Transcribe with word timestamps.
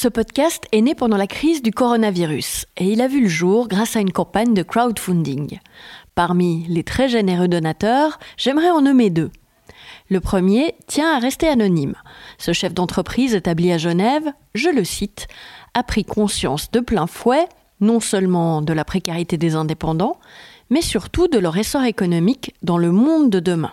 Ce 0.00 0.06
podcast 0.06 0.62
est 0.70 0.80
né 0.80 0.94
pendant 0.94 1.16
la 1.16 1.26
crise 1.26 1.60
du 1.60 1.72
coronavirus 1.72 2.66
et 2.76 2.84
il 2.84 3.00
a 3.00 3.08
vu 3.08 3.22
le 3.22 3.28
jour 3.28 3.66
grâce 3.66 3.96
à 3.96 4.00
une 4.00 4.12
campagne 4.12 4.54
de 4.54 4.62
crowdfunding. 4.62 5.58
Parmi 6.14 6.64
les 6.68 6.84
très 6.84 7.08
généreux 7.08 7.48
donateurs, 7.48 8.20
j'aimerais 8.36 8.70
en 8.70 8.80
nommer 8.80 9.10
deux. 9.10 9.32
Le 10.08 10.20
premier 10.20 10.76
tient 10.86 11.16
à 11.16 11.18
rester 11.18 11.48
anonyme. 11.48 11.96
Ce 12.38 12.52
chef 12.52 12.74
d'entreprise 12.74 13.34
établi 13.34 13.72
à 13.72 13.78
Genève, 13.78 14.32
je 14.54 14.68
le 14.68 14.84
cite, 14.84 15.26
a 15.74 15.82
pris 15.82 16.04
conscience 16.04 16.70
de 16.70 16.78
plein 16.78 17.08
fouet 17.08 17.48
non 17.80 17.98
seulement 17.98 18.62
de 18.62 18.72
la 18.72 18.84
précarité 18.84 19.36
des 19.36 19.56
indépendants, 19.56 20.20
mais 20.70 20.80
surtout 20.80 21.26
de 21.26 21.40
leur 21.40 21.56
essor 21.56 21.82
économique 21.82 22.54
dans 22.62 22.78
le 22.78 22.92
monde 22.92 23.30
de 23.30 23.40
demain. 23.40 23.72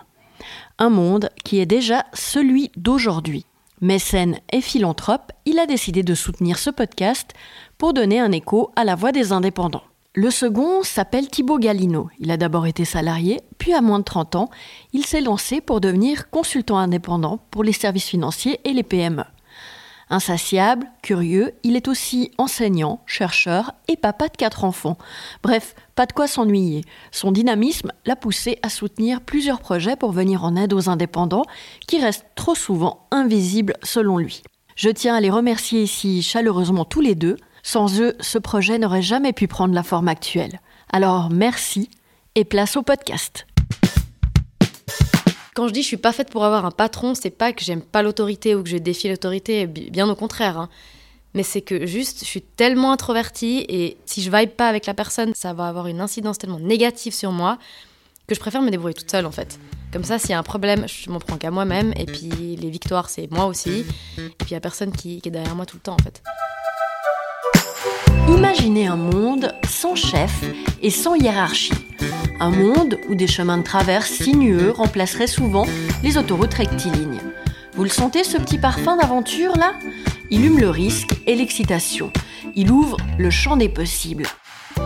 Un 0.80 0.90
monde 0.90 1.30
qui 1.44 1.60
est 1.60 1.66
déjà 1.66 2.04
celui 2.14 2.72
d'aujourd'hui. 2.76 3.46
Mécène 3.82 4.38
et 4.52 4.62
philanthrope, 4.62 5.32
il 5.44 5.58
a 5.58 5.66
décidé 5.66 6.02
de 6.02 6.14
soutenir 6.14 6.58
ce 6.58 6.70
podcast 6.70 7.32
pour 7.76 7.92
donner 7.92 8.18
un 8.18 8.32
écho 8.32 8.70
à 8.74 8.84
la 8.84 8.94
voix 8.94 9.12
des 9.12 9.32
indépendants. 9.32 9.82
Le 10.14 10.30
second 10.30 10.82
s'appelle 10.82 11.28
Thibaut 11.28 11.58
Galino. 11.58 12.08
Il 12.18 12.30
a 12.30 12.38
d'abord 12.38 12.66
été 12.66 12.86
salarié, 12.86 13.42
puis 13.58 13.74
à 13.74 13.82
moins 13.82 13.98
de 13.98 14.04
30 14.04 14.36
ans, 14.36 14.50
il 14.94 15.04
s'est 15.04 15.20
lancé 15.20 15.60
pour 15.60 15.82
devenir 15.82 16.30
consultant 16.30 16.78
indépendant 16.78 17.38
pour 17.50 17.64
les 17.64 17.72
services 17.72 18.08
financiers 18.08 18.60
et 18.64 18.72
les 18.72 18.82
PME. 18.82 19.24
Insatiable, 20.08 20.86
curieux, 21.02 21.52
il 21.64 21.74
est 21.74 21.88
aussi 21.88 22.30
enseignant, 22.38 23.00
chercheur 23.06 23.72
et 23.88 23.96
papa 23.96 24.28
de 24.28 24.36
quatre 24.36 24.62
enfants. 24.62 24.98
Bref, 25.42 25.74
pas 25.96 26.06
de 26.06 26.12
quoi 26.12 26.28
s'ennuyer. 26.28 26.84
Son 27.10 27.32
dynamisme 27.32 27.90
l'a 28.04 28.14
poussé 28.14 28.58
à 28.62 28.68
soutenir 28.68 29.20
plusieurs 29.20 29.58
projets 29.58 29.96
pour 29.96 30.12
venir 30.12 30.44
en 30.44 30.54
aide 30.54 30.72
aux 30.74 30.88
indépendants 30.88 31.44
qui 31.88 32.00
restent 32.00 32.26
trop 32.36 32.54
souvent 32.54 33.08
invisibles 33.10 33.74
selon 33.82 34.18
lui. 34.18 34.42
Je 34.76 34.90
tiens 34.90 35.16
à 35.16 35.20
les 35.20 35.30
remercier 35.30 35.82
ici 35.82 36.22
chaleureusement 36.22 36.84
tous 36.84 37.00
les 37.00 37.16
deux. 37.16 37.36
Sans 37.64 38.00
eux, 38.00 38.14
ce 38.20 38.38
projet 38.38 38.78
n'aurait 38.78 39.02
jamais 39.02 39.32
pu 39.32 39.48
prendre 39.48 39.74
la 39.74 39.82
forme 39.82 40.06
actuelle. 40.06 40.60
Alors 40.92 41.30
merci 41.30 41.90
et 42.36 42.44
place 42.44 42.76
au 42.76 42.82
podcast. 42.82 43.44
Quand 45.56 45.68
je 45.68 45.72
dis 45.72 45.80
je 45.80 45.86
suis 45.86 45.96
pas 45.96 46.12
faite 46.12 46.28
pour 46.28 46.44
avoir 46.44 46.66
un 46.66 46.70
patron, 46.70 47.14
c'est 47.14 47.30
pas 47.30 47.54
que 47.54 47.64
j'aime 47.64 47.80
pas 47.80 48.02
l'autorité 48.02 48.54
ou 48.54 48.62
que 48.62 48.68
je 48.68 48.76
défie 48.76 49.08
l'autorité, 49.08 49.66
bien 49.66 50.06
au 50.06 50.14
contraire. 50.14 50.58
Hein. 50.58 50.68
Mais 51.32 51.42
c'est 51.42 51.62
que 51.62 51.86
juste, 51.86 52.20
je 52.20 52.26
suis 52.26 52.42
tellement 52.42 52.92
introvertie 52.92 53.64
et 53.70 53.96
si 54.04 54.20
je 54.22 54.30
vibe 54.30 54.50
pas 54.50 54.68
avec 54.68 54.84
la 54.84 54.92
personne, 54.92 55.32
ça 55.34 55.54
va 55.54 55.66
avoir 55.66 55.86
une 55.86 56.02
incidence 56.02 56.36
tellement 56.36 56.60
négative 56.60 57.14
sur 57.14 57.32
moi 57.32 57.56
que 58.26 58.34
je 58.34 58.40
préfère 58.40 58.60
me 58.60 58.70
débrouiller 58.70 58.92
toute 58.92 59.10
seule 59.10 59.24
en 59.24 59.30
fait. 59.30 59.58
Comme 59.94 60.04
ça, 60.04 60.18
s'il 60.18 60.30
y 60.30 60.34
a 60.34 60.38
un 60.38 60.42
problème, 60.42 60.84
je 60.88 61.08
m'en 61.08 61.20
prends 61.20 61.38
qu'à 61.38 61.50
moi-même 61.50 61.94
et 61.96 62.04
puis 62.04 62.56
les 62.56 62.68
victoires, 62.68 63.08
c'est 63.08 63.30
moi 63.30 63.46
aussi. 63.46 63.86
Et 64.18 64.28
puis 64.28 64.50
il 64.50 64.52
y 64.52 64.56
a 64.56 64.60
personne 64.60 64.92
qui, 64.92 65.22
qui 65.22 65.30
est 65.30 65.32
derrière 65.32 65.54
moi 65.54 65.64
tout 65.64 65.76
le 65.76 65.82
temps 65.82 65.94
en 65.94 66.02
fait. 66.02 66.22
Imaginez 68.28 68.88
un 68.88 68.96
monde 68.96 69.54
sans 69.66 69.94
chef 69.94 70.44
et 70.82 70.90
sans 70.90 71.14
hiérarchie. 71.14 71.85
Un 72.38 72.50
monde 72.50 72.98
où 73.08 73.14
des 73.14 73.26
chemins 73.26 73.56
de 73.56 73.62
traverse 73.62 74.10
sinueux 74.10 74.70
remplaceraient 74.70 75.26
souvent 75.26 75.64
les 76.02 76.18
autoroutes 76.18 76.52
rectilignes. 76.52 77.20
Vous 77.74 77.82
le 77.82 77.88
sentez 77.88 78.24
ce 78.24 78.36
petit 78.36 78.58
parfum 78.58 78.96
d'aventure 78.96 79.56
là? 79.56 79.72
Il 80.30 80.44
hume 80.44 80.58
le 80.58 80.68
risque 80.68 81.16
et 81.26 81.34
l'excitation. 81.34 82.12
Il 82.54 82.70
ouvre 82.70 82.98
le 83.18 83.30
champ 83.30 83.56
des 83.56 83.70
possibles. 83.70 84.26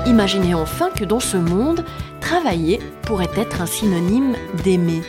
Imaginez 0.06 0.54
enfin 0.54 0.90
que 0.90 1.04
dans 1.04 1.18
ce 1.18 1.36
monde, 1.36 1.84
travailler 2.20 2.78
pourrait 3.02 3.30
être 3.36 3.60
un 3.60 3.66
synonyme 3.66 4.36
d'aimer. 4.62 5.02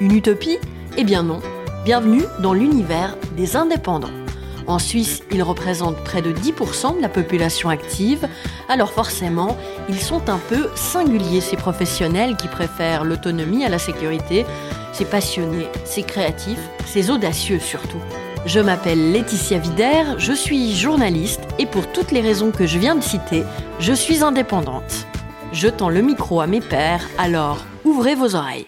Une 0.00 0.12
utopie? 0.12 0.58
Eh 0.98 1.04
bien 1.04 1.22
non. 1.22 1.40
Bienvenue 1.86 2.24
dans 2.42 2.52
l'univers 2.52 3.16
des 3.38 3.56
indépendants. 3.56 4.25
En 4.66 4.80
Suisse, 4.80 5.22
ils 5.30 5.42
représentent 5.42 6.02
près 6.02 6.22
de 6.22 6.32
10% 6.32 6.96
de 6.96 7.02
la 7.02 7.08
population 7.08 7.68
active, 7.68 8.26
alors 8.68 8.90
forcément, 8.90 9.56
ils 9.88 10.00
sont 10.00 10.28
un 10.28 10.38
peu 10.38 10.68
singuliers, 10.74 11.40
ces 11.40 11.56
professionnels 11.56 12.36
qui 12.36 12.48
préfèrent 12.48 13.04
l'autonomie 13.04 13.64
à 13.64 13.68
la 13.68 13.78
sécurité. 13.78 14.44
C'est 14.92 15.08
passionné, 15.08 15.68
c'est 15.84 16.02
créatif, 16.02 16.58
c'est 16.84 17.10
audacieux 17.10 17.60
surtout. 17.60 18.00
Je 18.44 18.60
m'appelle 18.60 19.12
Laetitia 19.12 19.58
Vider, 19.58 20.02
je 20.18 20.32
suis 20.32 20.74
journaliste 20.74 21.42
et 21.58 21.66
pour 21.66 21.86
toutes 21.92 22.10
les 22.10 22.20
raisons 22.20 22.50
que 22.50 22.66
je 22.66 22.78
viens 22.78 22.96
de 22.96 23.02
citer, 23.02 23.44
je 23.78 23.92
suis 23.92 24.24
indépendante. 24.24 25.06
Je 25.52 25.68
tends 25.68 25.90
le 25.90 26.02
micro 26.02 26.40
à 26.40 26.46
mes 26.46 26.60
pairs, 26.60 27.06
alors 27.18 27.64
ouvrez 27.84 28.14
vos 28.14 28.34
oreilles. 28.34 28.66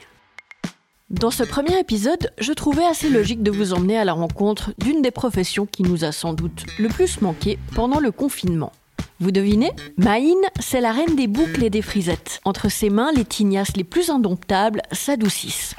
Dans 1.10 1.30
ce 1.30 1.42
premier 1.42 1.78
épisode, 1.78 2.30
je 2.38 2.52
trouvais 2.52 2.84
assez 2.84 3.08
logique 3.08 3.42
de 3.42 3.50
vous 3.50 3.72
emmener 3.72 3.96
à 3.96 4.04
la 4.04 4.12
rencontre 4.12 4.74
d'une 4.76 5.00
des 5.00 5.10
professions 5.10 5.64
qui 5.64 5.82
nous 5.82 6.04
a 6.04 6.12
sans 6.12 6.34
doute 6.34 6.66
le 6.78 6.88
plus 6.88 7.22
manqué 7.22 7.58
pendant 7.74 7.98
le 7.98 8.12
confinement. 8.12 8.72
Vous 9.18 9.30
devinez? 9.30 9.70
Maïne, 9.96 10.36
c'est 10.60 10.82
la 10.82 10.92
reine 10.92 11.16
des 11.16 11.26
boucles 11.26 11.64
et 11.64 11.70
des 11.70 11.80
frisettes. 11.80 12.42
Entre 12.44 12.70
ses 12.70 12.90
mains, 12.90 13.10
les 13.16 13.24
tignasses 13.24 13.74
les 13.74 13.84
plus 13.84 14.10
indomptables 14.10 14.82
s'adoucissent. 14.92 15.76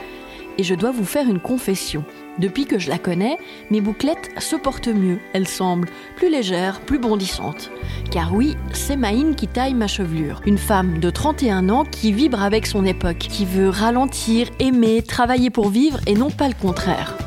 Et 0.58 0.64
je 0.64 0.74
dois 0.74 0.90
vous 0.90 1.06
faire 1.06 1.30
une 1.30 1.40
confession. 1.40 2.04
Depuis 2.40 2.66
que 2.66 2.80
je 2.80 2.90
la 2.90 2.98
connais, 2.98 3.38
mes 3.70 3.82
bouclettes 3.82 4.32
se 4.40 4.56
portent 4.56 4.88
mieux. 4.88 5.20
Elles 5.34 5.48
semblent 5.48 5.90
plus 6.16 6.30
légères, 6.30 6.80
plus 6.80 6.98
bondissantes. 6.98 7.70
Car 8.12 8.34
oui, 8.34 8.56
c'est 8.72 8.96
Maïne 8.96 9.36
qui 9.36 9.48
taille 9.48 9.74
ma 9.74 9.88
chevelure. 9.88 10.42
Une 10.46 10.58
femme 10.58 11.00
de 11.00 11.10
31 11.10 11.68
ans 11.68 11.84
qui 11.84 12.14
vibre 12.14 12.42
avec 12.42 12.66
son 12.66 12.86
époque, 12.86 13.18
qui 13.18 13.46
veut 13.46 13.68
ralentir, 13.68 14.48
aimer, 14.60 15.02
travailler 15.02 15.50
pour 15.50 15.70
vivre 15.70 16.00
et 16.08 16.14
non 16.14 16.32
pas 16.32 16.48
le 16.48 16.54
contraire. 16.54 17.18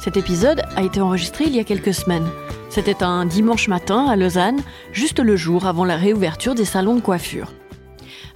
Cet 0.00 0.16
épisode 0.16 0.62
a 0.74 0.82
été 0.82 1.02
enregistré 1.02 1.44
il 1.46 1.54
y 1.54 1.60
a 1.60 1.64
quelques 1.64 1.94
semaines. 1.94 2.28
C'était 2.70 3.02
un 3.02 3.26
dimanche 3.26 3.68
matin 3.68 4.06
à 4.06 4.16
Lausanne, 4.16 4.60
juste 4.92 5.18
le 5.18 5.36
jour 5.36 5.66
avant 5.66 5.84
la 5.84 5.96
réouverture 5.96 6.54
des 6.54 6.64
salons 6.64 6.94
de 6.94 7.00
coiffure. 7.00 7.52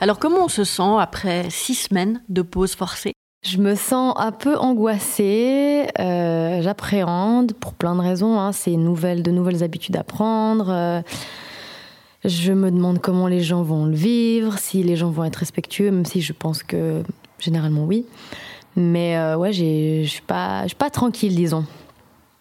Alors 0.00 0.18
comment 0.18 0.44
on 0.44 0.48
se 0.48 0.64
sent 0.64 0.96
après 0.98 1.48
six 1.50 1.74
semaines 1.74 2.22
de 2.28 2.42
pause 2.42 2.74
forcée? 2.74 3.14
Je 3.42 3.56
me 3.58 3.74
sens 3.74 4.14
un 4.18 4.32
peu 4.32 4.56
angoissée, 4.56 5.86
euh, 5.98 6.60
j'appréhende 6.60 7.54
pour 7.54 7.72
plein 7.72 7.94
de 7.94 8.00
raisons. 8.00 8.38
Hein. 8.38 8.52
C'est 8.52 8.72
de 8.72 9.30
nouvelles 9.30 9.62
habitudes 9.62 9.96
à 9.96 10.04
prendre. 10.04 10.68
Euh, 10.68 11.00
je 12.24 12.52
me 12.52 12.70
demande 12.70 13.00
comment 13.00 13.28
les 13.28 13.40
gens 13.40 13.62
vont 13.62 13.86
le 13.86 13.94
vivre, 13.94 14.58
si 14.58 14.82
les 14.82 14.94
gens 14.94 15.10
vont 15.10 15.24
être 15.24 15.36
respectueux, 15.36 15.90
même 15.90 16.04
si 16.04 16.20
je 16.20 16.34
pense 16.34 16.62
que 16.62 17.02
généralement 17.38 17.84
oui. 17.84 18.04
Mais 18.76 19.16
euh, 19.16 19.36
ouais, 19.36 19.52
je 19.52 20.04
suis 20.06 20.22
pas, 20.22 20.66
pas 20.78 20.90
tranquille, 20.90 21.34
disons. 21.34 21.64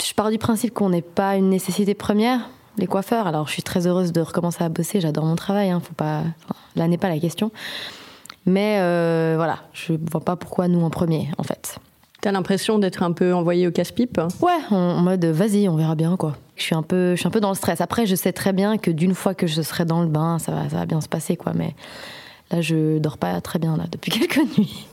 Je 0.05 0.13
pars 0.13 0.29
du 0.29 0.37
principe 0.37 0.73
qu'on 0.73 0.89
n'est 0.89 1.01
pas 1.01 1.37
une 1.37 1.49
nécessité 1.49 1.93
première, 1.93 2.49
les 2.77 2.87
coiffeurs. 2.87 3.25
Alors 3.25 3.47
je 3.47 3.53
suis 3.53 3.63
très 3.63 3.87
heureuse 3.87 4.11
de 4.11 4.19
recommencer 4.19 4.63
à 4.65 4.69
bosser, 4.69 4.99
j'adore 4.99 5.25
mon 5.25 5.35
travail, 5.37 5.69
hein, 5.69 5.79
faut 5.81 5.93
pas, 5.93 6.23
là 6.75 6.87
n'est 6.89 6.97
pas 6.97 7.09
la 7.09 7.19
question. 7.19 7.51
Mais 8.45 8.77
euh, 8.79 9.33
voilà, 9.35 9.59
je 9.73 9.93
vois 10.11 10.21
pas 10.21 10.35
pourquoi 10.35 10.67
nous 10.67 10.81
en 10.81 10.89
premier, 10.89 11.29
en 11.37 11.43
fait. 11.43 11.79
T'as 12.21 12.31
l'impression 12.31 12.79
d'être 12.79 13.01
un 13.03 13.13
peu 13.13 13.33
envoyé 13.33 13.67
au 13.67 13.71
casse-pipe? 13.71 14.19
Ouais, 14.41 14.51
en, 14.71 15.01
mode 15.01 15.23
vas-y, 15.23 15.69
on 15.69 15.75
verra 15.75 15.95
bien 15.95 16.17
quoi. 16.17 16.35
Je 16.57 16.63
suis 16.63 16.75
un 16.75 16.83
peu, 16.83 17.11
je 17.15 17.19
suis 17.19 17.27
un 17.27 17.31
peu 17.31 17.39
dans 17.39 17.49
le 17.49 17.55
stress. 17.55 17.79
Après, 17.79 18.05
je 18.05 18.15
sais 18.15 18.33
très 18.33 18.51
bien 18.51 18.77
que 18.77 18.91
d'une 18.91 19.15
fois 19.15 19.33
que 19.33 19.47
je 19.47 19.61
serai 19.61 19.85
dans 19.85 20.01
le 20.01 20.07
bain, 20.07 20.37
ça 20.37 20.51
va, 20.51 20.67
ça 20.67 20.75
va 20.75 20.85
bien 20.85 20.99
se 20.99 21.07
passer 21.07 21.37
quoi. 21.37 21.53
Mais 21.55 21.75
là, 22.51 22.59
je 22.59 22.97
dors 22.97 23.17
pas 23.17 23.39
très 23.39 23.57
bien 23.57 23.77
là 23.77 23.85
depuis 23.89 24.11
quelques 24.27 24.57
nuits. 24.57 24.87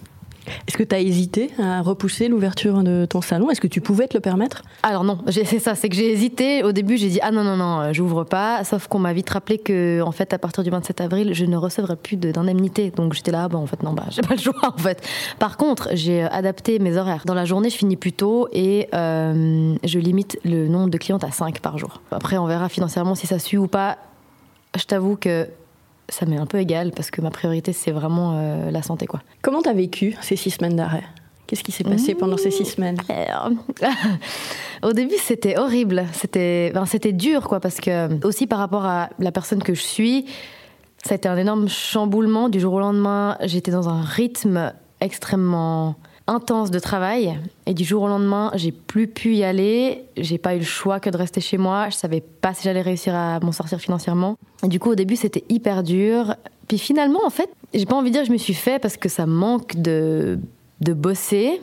Est-ce 0.67 0.77
que 0.77 0.83
tu 0.83 0.95
as 0.95 1.01
hésité 1.01 1.51
à 1.59 1.83
repousser 1.83 2.29
l'ouverture 2.29 2.83
de 2.83 3.07
ton 3.07 3.21
salon? 3.21 3.51
Est-ce 3.51 3.61
que 3.61 3.67
tu 3.67 3.81
pouvais 3.81 4.09
te 4.09 4.17
le 4.17 4.21
permettre? 4.21 4.63
Alors 4.83 5.05
non, 5.05 5.19
c'est 5.29 5.59
ça, 5.59 5.75
c'est 5.75 5.89
que 5.89 5.97
j'ai 5.97 6.11
hésité. 6.11 6.63
Au 6.63 6.73
début, 6.73 6.97
j'ai 6.97 7.09
dit 7.09 7.21
ah 7.23 7.31
non 7.31 7.45
non 7.45 7.57
non, 7.57 7.81
euh, 7.81 7.93
j'ouvre 7.93 8.25
pas. 8.25 8.65
Sauf 8.65 8.89
qu'on 8.89 8.99
m'a 8.99 9.13
vite 9.13 9.31
rappelé 9.31 9.59
que 9.59 10.01
en 10.03 10.13
fait, 10.13 10.33
à 10.33 10.39
partir 10.39 10.63
du 10.63 10.71
27 10.71 11.01
avril, 11.01 11.35
je 11.35 11.45
ne 11.45 11.57
recevrai 11.57 11.97
plus 11.97 12.17
d'indemnité. 12.17 12.91
Donc 12.91 13.15
j'étais 13.15 13.33
là, 13.33 13.49
bon 13.49 13.59
en 13.59 13.67
fait 13.67 13.83
non, 13.83 13.93
bah 13.93 14.05
j'ai 14.11 14.23
pas 14.23 14.35
le 14.35 14.41
choix 14.41 14.55
en 14.63 14.79
fait. 14.79 15.07
Par 15.39 15.57
contre, 15.57 15.89
j'ai 15.93 16.25
euh, 16.25 16.29
adapté 16.31 16.79
mes 16.79 16.97
horaires. 16.97 17.23
Dans 17.27 17.35
la 17.35 17.45
journée, 17.45 17.71
je 17.71 17.77
finis 17.77 17.97
plus 17.97 18.13
tôt 18.13 18.49
et 18.53 18.89
euh, 18.95 19.75
je 19.85 19.99
limite 19.99 20.39
le 20.45 20.69
nombre 20.69 20.91
de 20.91 20.99
clientes 20.99 21.25
à 21.25 21.31
5 21.31 21.61
par 21.61 21.79
jour. 21.79 22.01
Après, 22.11 22.39
on 22.39 22.47
verra 22.47 22.69
financièrement 22.69 23.15
si 23.15 23.27
ça 23.27 23.39
suit 23.39 23.59
ou 23.59 23.67
pas. 23.67 23.99
Je 24.77 24.85
t'avoue 24.85 25.17
que 25.17 25.49
ça 26.09 26.27
m'est 26.27 26.37
un 26.37 26.47
peu 26.47 26.59
égal 26.59 26.93
parce 26.93 27.11
que 27.11 27.21
ma 27.21 27.31
priorité, 27.31 27.73
c'est 27.73 27.91
vraiment 27.91 28.35
euh, 28.35 28.71
la 28.71 28.83
santé. 28.83 29.07
Quoi. 29.07 29.21
Comment 29.43 29.63
t'as 29.63 29.73
vécu 29.73 30.17
ces 30.21 30.37
six 30.37 30.51
semaines 30.51 30.77
d'arrêt? 30.77 31.05
Qu'est-ce 31.47 31.63
qui 31.63 31.71
s'est 31.71 31.85
passé 31.85 32.15
mmh. 32.15 32.19
pendant 32.19 32.37
ces 32.37 32.51
six 32.51 32.65
semaines? 32.65 32.99
Au 34.83 34.93
début, 34.93 35.15
c'était 35.17 35.57
horrible. 35.59 36.05
C'était, 36.13 36.73
c'était 36.87 37.13
dur, 37.13 37.47
quoi, 37.47 37.61
parce 37.61 37.81
que 37.81 38.25
aussi 38.27 38.49
par 38.49 38.59
rapport 38.59 38.85
à 38.85 39.11
la 39.21 39.31
personne 39.31 39.63
que 39.63 39.75
je 39.75 39.83
suis, 39.83 40.27
ça 41.05 41.15
a 41.15 41.17
été 41.17 41.29
un 41.29 41.37
énorme 41.37 41.69
chamboulement. 41.69 42.49
Du 42.49 42.59
jour 42.59 42.75
au 42.75 42.81
lendemain, 42.81 43.37
j'étais 43.43 43.71
dans 43.71 43.89
un 43.89 44.03
rythme 44.03 44.73
extrêmement 45.01 45.95
intense 46.27 46.71
de 46.71 46.79
travail 46.79 47.39
et 47.67 47.75
du 47.75 47.85
jour 47.85 48.03
au 48.03 48.09
lendemain, 48.09 48.51
j'ai 48.55 48.73
plus 48.73 49.07
pu 49.07 49.35
y 49.35 49.45
aller. 49.45 50.05
J'ai 50.17 50.39
pas 50.39 50.55
eu 50.55 50.59
le 50.59 50.65
choix 50.65 51.01
que 51.01 51.11
de 51.11 51.17
rester 51.17 51.41
chez 51.41 51.59
moi. 51.59 51.89
Je 51.91 51.97
savais 51.97 52.21
pas 52.21 52.55
si 52.55 52.65
j'allais 52.65 52.83
réussir 52.83 53.15
à 53.15 53.41
m'en 53.41 53.53
sortir 53.53 53.79
financièrement. 53.81 54.37
Du 54.63 54.81
coup, 54.81 54.91
au 54.91 54.95
début, 54.95 55.17
c'était 55.17 55.45
hyper 55.49 55.83
dur. 55.83 56.35
Puis 56.69 56.79
finalement, 56.79 57.25
en 57.25 57.31
fait, 57.31 57.49
j'ai 57.75 57.87
pas 57.87 57.97
envie 57.97 58.11
de 58.11 58.15
dire 58.15 58.23
que 58.23 58.29
je 58.29 58.33
me 58.33 58.39
suis 58.39 58.55
fait 58.55 58.79
parce 58.79 58.97
que 58.97 59.09
ça 59.09 59.27
manque 59.27 59.77
de, 59.77 60.39
de 60.81 60.93
bosser. 60.93 61.61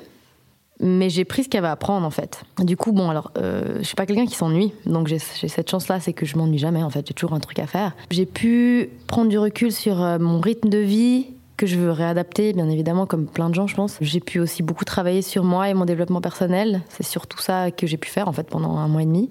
Mais 0.80 1.10
j'ai 1.10 1.24
pris 1.24 1.44
ce 1.44 1.50
qu'il 1.50 1.58
y 1.58 1.60
avait 1.60 1.70
à 1.70 1.76
prendre 1.76 2.06
en 2.06 2.10
fait. 2.10 2.44
Du 2.60 2.76
coup, 2.76 2.92
bon, 2.92 3.10
alors, 3.10 3.32
euh, 3.38 3.78
je 3.78 3.84
suis 3.84 3.96
pas 3.96 4.06
quelqu'un 4.06 4.26
qui 4.26 4.36
s'ennuie, 4.36 4.74
donc 4.86 5.08
j'ai 5.08 5.20
cette 5.20 5.70
chance-là, 5.70 6.00
c'est 6.00 6.14
que 6.14 6.26
je 6.26 6.36
m'ennuie 6.36 6.58
jamais 6.58 6.84
en 6.84 6.90
fait, 6.90 7.08
j'ai 7.08 7.14
toujours 7.14 7.34
un 7.34 7.40
truc 7.40 7.60
à 7.60 7.68
faire. 7.68 7.96
J'ai 8.10 8.26
pu 8.26 8.90
prendre 9.08 9.30
du 9.30 9.38
recul 9.38 9.72
sur 9.72 10.02
euh, 10.02 10.18
mon 10.20 10.42
rythme 10.42 10.70
de 10.70 10.80
vie, 10.80 11.28
que 11.58 11.66
je 11.66 11.78
veux 11.78 11.92
réadapter, 11.92 12.54
bien 12.54 12.70
évidemment, 12.70 13.06
comme 13.06 13.28
plein 13.28 13.50
de 13.50 13.56
gens, 13.56 13.68
je 13.68 13.76
pense. 13.76 13.98
J'ai 14.02 14.20
pu 14.20 14.40
aussi 14.40 14.64
beaucoup 14.64 14.86
travailler 14.86 15.22
sur 15.22 15.44
moi 15.44 15.70
et 15.70 15.74
mon 15.74 15.86
développement 15.86 16.22
personnel. 16.22 16.82
C'est 16.90 17.06
surtout 17.06 17.40
ça 17.40 17.72
que 17.72 17.88
j'ai 17.88 17.98
pu 17.98 18.10
faire, 18.10 18.28
en 18.28 18.34
fait, 18.34 18.50
pendant 18.50 18.78
un 18.78 18.88
mois 18.88 19.04
et 19.04 19.06
demi 19.06 19.30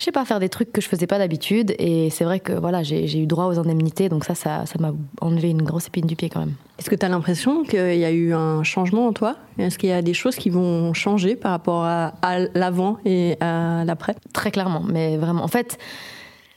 je 0.00 0.06
sais 0.06 0.12
pas, 0.12 0.24
faire 0.24 0.40
des 0.40 0.48
trucs 0.48 0.72
que 0.72 0.80
je 0.80 0.88
faisais 0.88 1.06
pas 1.06 1.18
d'habitude. 1.18 1.74
Et 1.78 2.08
c'est 2.08 2.24
vrai 2.24 2.40
que 2.40 2.54
voilà, 2.54 2.82
j'ai 2.82 3.18
eu 3.18 3.26
droit 3.26 3.44
aux 3.44 3.58
indemnités, 3.58 4.08
donc 4.08 4.24
ça, 4.24 4.34
ça 4.34 4.64
m'a 4.78 4.92
enlevé 5.20 5.50
une 5.50 5.60
grosse 5.60 5.88
épine 5.88 6.06
du 6.06 6.16
pied 6.16 6.30
quand 6.30 6.40
même. 6.40 6.54
Est-ce 6.78 6.88
que 6.88 6.96
tu 6.96 7.04
as 7.04 7.10
l'impression 7.10 7.64
qu'il 7.64 7.98
y 7.98 8.04
a 8.06 8.10
eu 8.10 8.32
un 8.32 8.62
changement 8.62 9.06
en 9.06 9.12
toi? 9.12 9.36
Est-ce 9.58 9.78
qu'il 9.78 9.90
y 9.90 9.92
a 9.92 10.00
des 10.00 10.14
choses 10.14 10.36
qui 10.36 10.48
vont 10.48 10.94
changer 10.94 11.36
par 11.36 11.50
rapport 11.50 11.84
à, 11.84 12.12
l'avant 12.54 12.96
et 13.04 13.36
à 13.40 13.84
l'après? 13.84 14.16
Très 14.32 14.50
clairement, 14.50 14.82
mais 14.82 15.18
vraiment. 15.18 15.44
En 15.44 15.48
fait, 15.48 15.76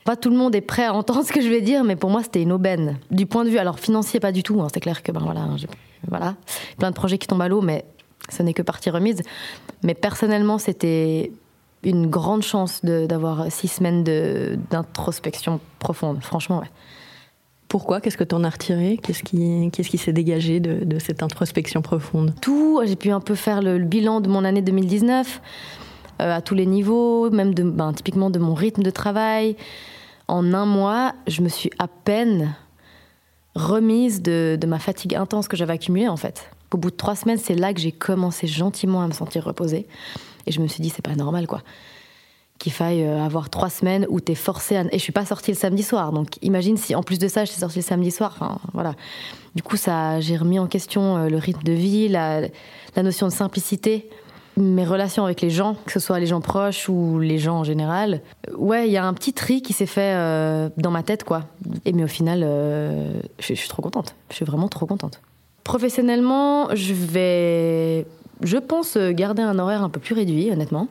pas 0.06 0.16
tout 0.16 0.30
le 0.30 0.36
monde 0.36 0.56
est 0.56 0.62
prêt 0.62 0.86
à 0.86 0.94
entendre 0.94 1.24
ce 1.26 1.32
que 1.32 1.42
je 1.42 1.50
vais 1.50 1.62
dire, 1.62 1.84
mais 1.84 1.96
pour 1.96 2.10
moi, 2.10 2.24
c'était 2.24 2.42
une 2.42 2.52
aubaine. 2.52 3.00
Du 3.12 3.26
point 3.26 3.46
de 3.46 3.50
vue, 3.50 3.58
alors 3.58 3.80
financier, 3.80 4.20
pas 4.20 4.32
du 4.32 4.44
tout. 4.44 4.62
Hein, 4.62 4.68
c'est 4.74 4.80
clair 4.80 5.04
que 5.04 5.12
ben 5.12 5.22
voilà, 5.22 5.48
voilà, 6.08 6.36
plein 6.78 6.90
de 6.90 6.96
projets 6.96 7.18
qui 7.18 7.28
tombent 7.28 7.42
à 7.42 7.48
l'eau, 7.48 7.62
mais 7.62 7.86
ce 8.30 8.44
n'est 8.44 8.54
que 8.54 8.62
partie 8.62 8.90
remise. 8.90 9.22
Mais 9.84 9.94
personnellement, 9.94 10.58
c'était 10.58 11.32
une 11.84 12.08
grande 12.08 12.44
chance 12.44 12.84
d'avoir 12.84 13.52
six 13.52 13.68
semaines 13.68 14.04
d'introspection 14.72 15.60
profonde, 15.80 16.22
franchement, 16.22 16.60
ouais. 16.60 16.70
Pourquoi? 17.74 18.02
Qu'est-ce 18.02 18.18
que 18.18 18.24
tu 18.24 18.36
en 18.36 18.44
as 18.44 18.52
retiré? 18.52 19.00
Qu'est-ce 19.02 19.24
qui 19.24 19.98
s'est 19.98 19.98
qui 19.98 20.14
dégagé 20.14 20.60
de, 20.60 21.00
cette 21.00 21.24
introspection 21.24 21.82
profonde? 21.82 22.36
Tout, 22.40 22.80
j'ai 22.86 22.96
pu 22.96 23.10
un 23.10 23.20
peu 23.20 23.34
faire 23.34 23.64
le, 23.64 23.80
bilan 23.80 24.22
de 24.22 24.30
mon 24.30 24.46
année 24.46 24.62
2019, 24.62 25.42
euh, 26.22 26.36
à 26.36 26.42
tous 26.42 26.54
les 26.54 26.68
niveaux, 26.68 27.32
même 27.32 27.56
de, 27.56 27.64
ben, 27.64 27.92
typiquement 27.92 28.30
de 28.30 28.38
mon 28.38 28.54
rythme 28.54 28.84
de 28.84 28.92
travail. 28.92 29.56
En 30.34 30.52
un 30.56 30.66
mois, 30.66 31.14
je 31.28 31.44
me 31.44 31.48
suis 31.48 31.70
à 31.78 31.88
peine 31.88 32.56
remise 33.54 34.24
de, 34.24 34.58
ma 34.66 34.80
fatigue 34.80 35.14
intense 35.14 35.48
que 35.48 35.56
j'avais 35.56 35.74
accumulée, 35.74 36.08
en 36.08 36.18
fait. 36.18 36.50
Au 36.74 36.78
bout 36.78 36.90
de 36.90 36.96
trois 36.96 37.16
semaines, 37.16 37.38
c'est 37.38 37.54
là 37.54 37.72
que 37.72 37.80
j'ai 37.80 37.92
commencé 37.92 38.48
gentiment 38.48 39.04
à 39.04 39.08
me 39.08 39.14
sentir 39.14 39.44
reposée. 39.44 39.86
Et 40.48 40.52
je 40.52 40.60
me 40.60 40.68
suis 40.68 40.82
dit, 40.82 40.90
c'est 40.90 41.04
pas 41.04 41.14
normal, 41.14 41.46
quoi. 41.46 41.62
Qu'il 42.58 42.72
faille 42.72 43.04
euh, 43.04 43.24
avoir 43.24 43.52
trois 43.52 43.70
semaines 43.70 44.08
où 44.10 44.22
t'es 44.22 44.34
forcé 44.34 44.76
à. 44.76 44.86
Et 44.86 44.98
je 44.98 45.04
suis 45.04 45.12
pas 45.12 45.28
sortie 45.28 45.52
le 45.52 45.58
samedi 45.58 45.84
soir. 45.84 46.12
Donc 46.12 46.30
imagine 46.42 46.78
si 46.78 46.96
en 46.96 47.04
plus 47.04 47.20
de 47.20 47.28
ça, 47.28 47.46
je 47.46 47.52
suis 47.52 47.60
sortie 47.60 47.78
le 47.78 47.84
samedi 47.84 48.10
soir. 48.10 48.32
Enfin, 48.34 48.58
voilà. 48.74 48.96
Du 49.54 49.62
coup, 49.62 49.78
ça, 49.78 50.20
j'ai 50.20 50.36
remis 50.36 50.58
en 50.58 50.66
question 50.66 51.16
euh, 51.16 51.30
le 51.30 51.38
rythme 51.38 51.62
de 51.62 51.74
vie, 51.74 52.08
la 52.08 52.42
notion 52.98 53.28
de 53.28 53.32
simplicité 53.32 54.10
mes 54.58 54.86
relations 54.86 55.26
avec 55.26 55.42
les 55.42 55.50
gens, 55.50 55.76
que 55.86 55.92
ce 55.92 56.00
soit 56.00 56.20
les 56.20 56.28
gens 56.28 56.42
proches 56.42 56.90
ou 56.90 57.20
les 57.20 57.38
gens 57.38 57.60
en 57.60 57.64
général. 57.64 58.22
Ouais, 58.56 58.88
il 58.88 58.92
y 58.92 58.98
a 58.98 59.06
un 59.06 59.14
petit 59.14 59.34
tri 59.34 59.62
qui 59.62 59.74
s'est 59.74 59.86
fait 59.86 60.14
euh, 60.16 60.70
dans 60.78 60.92
ma 60.92 61.04
tête, 61.04 61.24
quoi. 61.24 61.44
Et 61.86 61.94
mais 61.94 62.04
au 62.04 62.08
final, 62.08 62.42
je, 62.42 63.22
je, 63.40 63.54
suis 63.54 63.70
trop 63.70 63.82
contente. 63.82 64.16
Je 64.30 64.36
suis 64.36 64.46
vraiment 64.46 64.68
trop 64.68 64.86
contente. 64.86 65.22
Professionnellement, 65.64 66.68
je 66.76 66.94
vais 66.94 68.06
je 68.44 68.58
pense 68.58 68.98
euh, 68.98 69.12
garder 69.12 69.42
un 69.42 69.58
horaire 69.60 69.84
un 69.84 69.90
peu 69.90 70.00
plus 70.00 70.14
réduit, 70.14 70.52
honnêtement, 70.52 70.88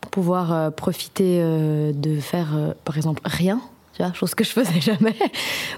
pour 0.00 0.10
pouvoir 0.10 0.52
euh, 0.52 0.70
profiter 0.70 1.40
euh, 1.40 1.92
de 1.92 2.20
faire, 2.20 2.74
par 2.84 2.96
exemple, 2.96 3.22
rien, 3.24 3.60
chose 4.14 4.34
que 4.34 4.44
je 4.44 4.50
faisais 4.50 4.80
jamais, 4.80 5.16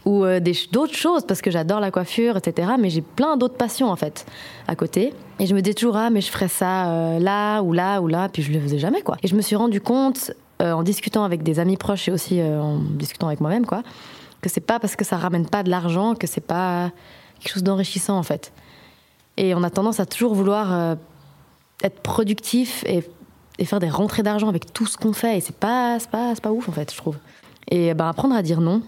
ou 0.05 0.25
d'autres 0.73 0.95
choses, 0.97 1.25
parce 1.27 1.43
que 1.43 1.51
j'adore 1.51 1.81
la 1.81 1.91
coiffure, 1.91 2.37
etc. 2.37 2.73
Mais 2.79 2.91
j'ai 2.91 3.03
plein 3.03 3.37
d'autres 3.37 3.57
passions, 3.57 3.89
en 3.89 3.97
fait, 3.97 4.27
à 4.69 4.77
côté. 4.77 5.13
Et 5.39 5.47
je 5.47 5.55
me 5.55 5.61
dis 5.61 5.75
toujours, 5.75 5.97
ah, 5.97 6.11
mais 6.11 6.21
je 6.21 6.31
ferais 6.31 6.49
ça 6.49 7.19
là, 7.19 7.61
ou 7.63 7.73
là, 7.73 8.01
ou 8.01 8.09
là, 8.09 8.29
puis 8.29 8.43
je 8.43 8.53
le 8.53 8.61
faisais 8.61 8.79
jamais, 8.79 9.03
quoi. 9.03 9.17
Et 9.23 9.29
je 9.29 9.35
me 9.35 9.43
suis 9.43 9.57
rendu 9.57 9.81
compte, 9.81 10.33
en 10.61 10.83
discutant 10.83 11.25
avec 11.25 11.43
des 11.43 11.59
amis 11.59 11.77
proches 11.77 12.09
et 12.09 12.13
aussi 12.13 12.41
en 12.43 12.79
discutant 12.79 13.27
avec 13.27 13.41
moi-même, 13.41 13.67
quoi, 13.67 13.83
que 14.41 14.49
c'est 14.49 14.61
pas 14.61 14.79
parce 14.79 14.97
que 14.97 15.05
ça 15.05 15.17
ramène 15.17 15.47
pas 15.47 15.63
de 15.63 15.71
l'argent 15.71 16.15
que 16.15 16.27
c'est 16.27 16.41
pas 16.41 16.91
quelque 17.41 17.53
chose 17.53 17.63
d'enrichissant, 17.63 18.17
en 18.17 18.23
fait. 18.23 18.53
Et 19.37 19.55
on 19.55 19.63
a 19.63 19.71
tendance 19.71 20.01
à 20.01 20.07
toujours 20.07 20.35
vouloir 20.35 20.73
euh, 20.73 20.95
être 21.83 22.01
productif 22.01 22.85
et, 22.87 23.03
faire 23.65 23.81
des 23.81 23.89
rentrées 23.89 24.23
d'argent 24.23 24.49
avec 24.49 24.73
tout 24.73 24.87
ce 24.87 24.97
qu'on 24.97 25.13
fait. 25.13 25.39
Et 25.39 25.41
c'est 25.41 25.57
pas, 25.57 25.99
pas, 26.11 26.35
pas 26.41 26.51
ouf, 26.51 26.69
en 26.69 26.73
fait, 26.73 26.93
je 26.93 26.97
trouve. 26.97 27.17
Et 27.71 27.95
ben, 27.95 28.09
apprendre 28.09 28.35
à 28.35 28.43
dire 28.43 28.61
non. 28.61 28.83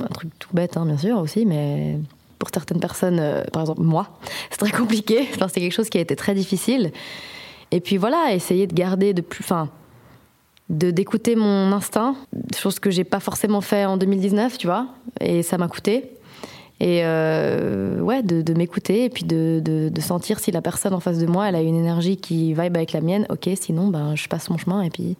Un 0.00 0.06
truc 0.06 0.30
tout 0.38 0.50
bête, 0.52 0.76
hein, 0.76 0.86
bien 0.86 0.96
sûr, 0.96 1.18
aussi, 1.18 1.44
mais 1.44 1.98
pour 2.38 2.48
certaines 2.52 2.80
personnes, 2.80 3.18
euh, 3.20 3.44
par 3.52 3.62
exemple 3.62 3.82
moi, 3.82 4.08
c'est 4.50 4.58
très 4.58 4.70
compliqué. 4.70 5.28
Enfin, 5.34 5.48
c'est 5.48 5.60
quelque 5.60 5.74
chose 5.74 5.88
qui 5.88 5.98
a 5.98 6.00
été 6.00 6.16
très 6.16 6.34
difficile. 6.34 6.92
Et 7.70 7.80
puis 7.80 7.96
voilà, 7.96 8.32
essayer 8.32 8.66
de 8.66 8.74
garder 8.74 9.14
de 9.14 9.20
plus. 9.20 9.44
Enfin, 9.44 9.68
de 10.68 10.90
d'écouter 10.90 11.36
mon 11.36 11.72
instinct, 11.72 12.16
chose 12.56 12.78
que 12.78 12.90
j'ai 12.90 13.04
pas 13.04 13.20
forcément 13.20 13.60
fait 13.60 13.84
en 13.84 13.96
2019, 13.96 14.58
tu 14.58 14.66
vois, 14.66 14.86
et 15.20 15.42
ça 15.42 15.58
m'a 15.58 15.68
coûté. 15.68 16.10
Et 16.80 17.02
euh, 17.04 18.00
ouais, 18.00 18.24
de, 18.24 18.54
m'écouter 18.54 19.04
et 19.04 19.08
puis 19.08 19.22
de, 19.22 19.62
de, 19.62 20.00
sentir 20.00 20.40
si 20.40 20.50
la 20.50 20.60
personne 20.60 20.94
en 20.94 20.98
face 20.98 21.18
de 21.18 21.26
moi, 21.26 21.48
elle 21.48 21.54
a 21.54 21.60
une 21.60 21.76
énergie 21.76 22.16
qui 22.16 22.54
vibe 22.54 22.76
avec 22.76 22.90
la 22.90 23.00
mienne. 23.00 23.24
Ok, 23.30 23.48
sinon, 23.54 23.86
ben, 23.86 24.16
je 24.16 24.26
passe 24.26 24.50
mon 24.50 24.58
chemin 24.58 24.82
et 24.82 24.90
puis 24.90 25.16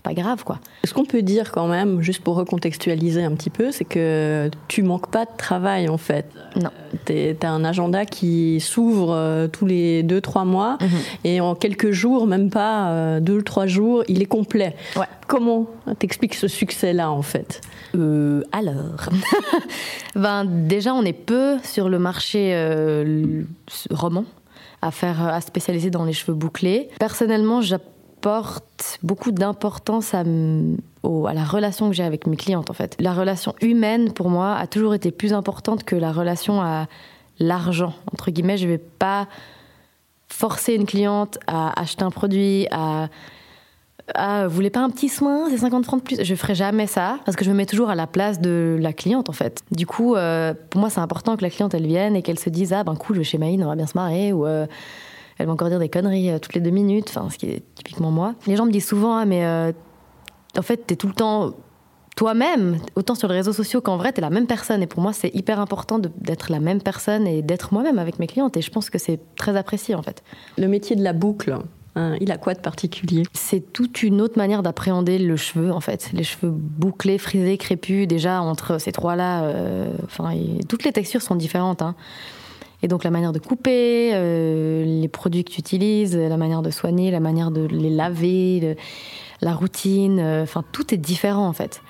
c'est 0.00 0.14
pas 0.14 0.20
grave, 0.20 0.44
quoi. 0.44 0.58
Ce 0.84 0.94
qu'on 0.94 1.04
peut 1.04 1.20
dire 1.20 1.52
quand 1.52 1.66
même, 1.66 2.00
juste 2.00 2.22
pour 2.22 2.36
recontextualiser 2.36 3.22
un 3.22 3.32
petit 3.32 3.50
peu, 3.50 3.70
c'est 3.70 3.84
que 3.84 4.50
tu 4.66 4.82
manques 4.82 5.10
pas 5.10 5.26
de 5.26 5.36
travail 5.36 5.90
en 5.90 5.98
fait. 5.98 6.26
Non. 6.56 6.70
Tu 7.04 7.36
as 7.42 7.50
un 7.50 7.64
agenda 7.64 8.06
qui 8.06 8.60
s'ouvre 8.60 9.12
euh, 9.12 9.46
tous 9.46 9.66
les 9.66 10.02
2-3 10.02 10.46
mois 10.46 10.78
mhm. 10.80 10.88
et 11.24 11.40
en 11.42 11.54
quelques 11.54 11.90
jours, 11.90 12.26
même 12.26 12.48
pas 12.48 13.20
2 13.20 13.32
ou 13.32 13.42
3 13.42 13.66
jours, 13.66 14.02
il 14.08 14.22
est 14.22 14.26
complet. 14.26 14.74
Ouais. 14.96 15.06
Comment 15.26 15.66
t'expliques 15.98 16.34
ce 16.34 16.48
succès-là 16.48 17.10
en 17.10 17.22
fait? 17.22 17.60
Euh, 17.94 18.42
alors, 18.52 19.10
ben, 20.14 20.46
déjà, 20.46 20.94
on 20.94 21.02
est 21.02 21.12
peu 21.12 21.58
sur 21.62 21.88
le 21.90 21.98
marché 21.98 22.52
euh, 22.54 23.42
roman 23.90 24.24
à 24.82 24.90
faire, 24.90 25.22
à 25.22 25.40
spécialiser 25.40 25.90
dans 25.90 26.04
les 26.04 26.12
cheveux 26.12 26.34
bouclés. 26.34 26.88
Personnellement, 26.98 27.60
j'apporte 28.20 28.98
beaucoup 29.02 29.32
d'importance 29.32 30.12
à, 30.14 30.22
la 30.24 31.44
relation 31.44 31.88
que 31.88 31.94
j'ai 31.94 32.02
avec 32.02 32.26
mes 32.26 32.36
clientes. 32.36 32.68
En 32.68 32.74
fait, 32.74 32.94
la 32.98 33.14
relation 33.14 33.54
humaine 33.62 34.12
pour 34.12 34.28
moi 34.28 34.56
a 34.56 34.66
toujours 34.66 34.94
été 34.94 35.10
plus 35.10 35.32
importante 35.32 35.84
que 35.84 35.96
la 35.96 36.12
relation 36.12 36.60
à 36.60 36.86
l'argent. 37.38 37.94
Entre 38.12 38.30
guillemets, 38.30 38.58
je 38.58 38.68
vais 38.68 38.78
pas 38.78 39.26
forcer 40.28 40.74
une 40.74 40.84
cliente 40.84 41.38
à 41.46 41.80
acheter 41.80 42.02
un 42.02 42.10
produit, 42.10 42.66
à 42.70 43.08
ah, 44.14 44.48
vous 44.48 44.54
voulez 44.54 44.70
pas 44.70 44.80
un 44.80 44.90
petit 44.90 45.08
soin, 45.08 45.48
c'est 45.50 45.58
50 45.58 45.84
francs 45.84 46.00
de 46.00 46.04
plus? 46.04 46.24
Je 46.24 46.34
ferai 46.34 46.56
jamais 46.56 46.88
ça 46.88 47.18
parce 47.24 47.36
que 47.36 47.44
je 47.44 47.50
me 47.50 47.54
mets 47.54 47.66
toujours 47.66 47.90
à 47.90 47.94
la 47.94 48.08
place 48.08 48.40
de 48.40 48.76
la 48.80 48.92
cliente 48.92 49.28
en 49.28 49.32
fait. 49.32 49.62
Du 49.70 49.86
coup, 49.86 50.16
euh, 50.16 50.52
pour 50.70 50.80
moi, 50.80 50.90
c'est 50.90 51.00
important 51.00 51.36
que 51.36 51.42
la 51.42 51.50
cliente 51.50 51.74
elle 51.74 51.86
vienne 51.86 52.16
et 52.16 52.22
qu'elle 52.22 52.38
se 52.38 52.50
dise 52.50 52.72
ah 52.72 52.82
ben 52.82 52.96
cool, 52.96 53.16
je 53.16 53.20
vais 53.20 53.24
chez 53.24 53.38
Maïne, 53.38 53.62
on 53.62 53.68
va 53.68 53.76
bien 53.76 53.86
se 53.86 53.96
marrer 53.96 54.32
euh, 54.32 54.66
elle 55.40 55.46
va 55.46 55.52
encore 55.52 55.68
dire 55.68 55.78
des 55.78 55.88
conneries 55.88 56.30
euh, 56.30 56.38
toutes 56.38 56.54
les 56.54 56.60
deux 56.60 56.70
minutes, 56.70 57.06
enfin 57.08 57.28
ce 57.30 57.38
qui 57.38 57.46
est 57.46 57.62
typiquement 57.74 58.10
moi. 58.10 58.34
Les 58.46 58.56
gens 58.56 58.66
me 58.66 58.70
disent 58.70 58.86
souvent 58.86 59.16
ah 59.16 59.24
mais 59.24 59.44
en 60.58 60.62
fait 60.62 60.86
t'es 60.86 60.96
tout 60.96 61.08
le 61.08 61.14
temps 61.14 61.54
toi-même, 62.16 62.78
autant 62.96 63.14
sur 63.14 63.28
les 63.28 63.36
réseaux 63.36 63.52
sociaux 63.52 63.80
qu'en 63.80 63.96
vrai, 63.96 64.12
tu 64.12 64.18
es 64.18 64.20
la 64.20 64.28
même 64.28 64.46
personne. 64.46 64.82
Et 64.82 64.86
pour 64.86 65.00
moi, 65.00 65.14
c'est 65.14 65.34
hyper 65.34 65.58
important 65.58 65.98
d'être 65.98 66.52
la 66.52 66.60
même 66.60 66.82
personne 66.82 67.26
et 67.26 67.40
d'être 67.40 67.72
moi-même 67.72 67.98
avec 67.98 68.18
mes 68.18 68.26
clientes. 68.26 68.58
Et 68.58 68.62
je 68.62 68.70
pense 68.70 68.90
que 68.90 68.98
c'est 68.98 69.20
très 69.36 69.56
apprécié, 69.56 69.94
en 69.94 70.02
fait. 70.02 70.22
Le 70.58 70.68
métier 70.68 70.96
de 70.96 71.02
la 71.02 71.14
boucle, 71.14 71.56
Hein, 71.96 72.16
il 72.20 72.30
a 72.30 72.38
quoi 72.38 72.54
de 72.54 72.60
particulier? 72.60 73.24
C'est 73.32 73.72
toute 73.72 74.02
une 74.02 74.20
autre 74.20 74.38
manière 74.38 74.62
d'appréhender 74.62 75.18
le 75.18 75.36
cheveu, 75.36 75.72
en 75.72 75.80
fait. 75.80 76.10
Les 76.12 76.22
cheveux 76.22 76.52
bouclés, 76.52 77.18
frisés, 77.18 77.58
crépus, 77.58 78.06
déjà, 78.06 78.40
entre 78.42 78.78
ces 78.78 78.92
trois-là, 78.92 79.44
euh, 79.44 79.92
enfin, 80.04 80.32
toutes 80.68 80.84
les 80.84 80.92
textures 80.92 81.22
sont 81.22 81.34
différentes. 81.34 81.82
Hein. 81.82 81.96
Et 82.82 82.88
donc, 82.88 83.04
la 83.04 83.10
manière 83.10 83.32
de 83.32 83.38
couper, 83.38 84.10
euh, 84.14 84.84
les 84.84 85.08
produits 85.08 85.44
que 85.44 85.52
tu 85.52 85.60
utilises, 85.60 86.16
la 86.16 86.36
manière 86.36 86.62
de 86.62 86.70
soigner, 86.70 87.10
la 87.10 87.20
manière 87.20 87.50
de 87.50 87.66
les 87.66 87.90
laver, 87.90 88.76
la 89.40 89.54
routine, 89.54 90.18
euh, 90.18 90.42
enfin, 90.42 90.64
tout 90.72 90.94
est 90.94 90.98
différent, 90.98 91.46
en 91.46 91.52
fait. 91.52 91.82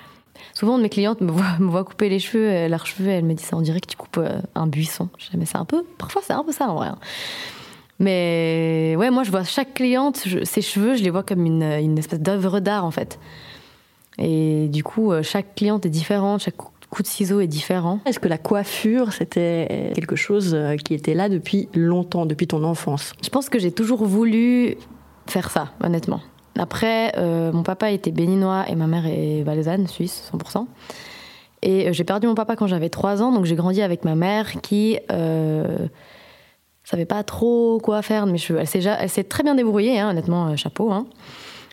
Souvent, 0.53 0.77
mes 0.77 0.89
clientes 0.89 1.21
me 1.21 1.31
voient, 1.31 1.83
couper 1.83 2.09
les 2.09 2.19
cheveux, 2.19 2.67
leurs 2.67 2.85
cheveux, 2.85 3.09
elles 3.09 3.23
me 3.23 3.33
disent 3.33 3.47
ça, 3.47 3.55
on 3.55 3.61
dirait 3.61 3.79
que 3.79 3.87
tu 3.87 3.95
coupes 3.95 4.19
un 4.55 4.67
buisson. 4.67 5.07
Je 5.17 5.27
c'est 5.45 5.57
un 5.57 5.65
peu, 5.65 5.83
parfois, 5.97 6.21
c'est 6.25 6.33
un 6.33 6.43
peu 6.43 6.51
ça, 6.51 6.69
en 6.69 6.75
vrai. 6.75 6.87
Hein. 6.87 6.97
Mais 7.99 8.95
ouais, 8.97 9.11
moi, 9.11 9.23
je 9.23 9.31
vois 9.31 9.43
chaque 9.43 9.75
cliente, 9.75 10.17
ses 10.43 10.61
cheveux, 10.61 10.95
je 10.95 11.03
les 11.03 11.09
vois 11.11 11.23
comme 11.23 11.45
une, 11.45 11.63
une 11.63 11.97
espèce 11.97 12.19
d'œuvre 12.19 12.59
d'art, 12.59 12.83
en 12.83 12.91
fait. 12.91 13.19
Et 14.17 14.67
du 14.69 14.83
coup, 14.83 15.11
euh, 15.11 15.23
chaque 15.23 15.55
cliente 15.55 15.85
est 15.85 15.89
différente, 15.89 16.41
chaque 16.41 16.55
coup 16.91 17.01
de 17.01 17.07
ciseau 17.07 17.39
est 17.39 17.47
différent. 17.47 17.99
Est-ce 18.05 18.19
que 18.19 18.27
la 18.27 18.37
coiffure, 18.37 19.13
c'était 19.13 19.91
quelque 19.95 20.15
chose 20.15 20.53
euh, 20.53 20.75
qui 20.75 20.93
était 20.93 21.15
là 21.15 21.29
depuis 21.29 21.69
longtemps, 21.73 22.27
depuis 22.27 22.47
ton 22.47 22.63
enfance? 22.63 23.13
Je 23.23 23.29
pense 23.29 23.49
que 23.49 23.57
j'ai 23.57 23.71
toujours 23.71 24.05
voulu 24.05 24.77
faire 25.27 25.49
ça, 25.49 25.71
honnêtement. 25.83 26.21
Après, 26.59 27.13
euh, 27.17 27.51
mon 27.51 27.63
papa 27.63 27.91
était 27.91 28.11
béninois 28.11 28.65
et 28.67 28.75
ma 28.75 28.85
mère 28.85 29.05
est 29.07 29.41
valaisanne, 29.41 29.87
suisse, 29.87 30.29
100%. 30.31 30.67
Et 31.63 31.93
j'ai 31.93 32.03
perdu 32.03 32.27
mon 32.27 32.35
papa 32.35 32.55
quand 32.55 32.67
j'avais 32.67 32.89
3 32.89 33.23
ans, 33.23 33.31
donc 33.31 33.45
j'ai 33.45 33.55
grandi 33.55 33.81
avec 33.81 34.03
ma 34.03 34.15
mère 34.15 34.61
qui 34.61 34.99
savait 36.91 37.05
pas 37.05 37.23
trop 37.23 37.79
quoi 37.81 38.01
faire 38.01 38.25
de 38.25 38.31
mes 38.31 38.37
cheveux. 38.37 38.59
Elle 38.59 39.09
s'est 39.09 39.23
très 39.23 39.43
bien 39.43 39.55
débrouillée, 39.55 39.99
hein, 39.99 40.09
honnêtement, 40.09 40.47
euh, 40.47 40.55
chapeau. 40.55 40.91
Hein. 40.91 41.07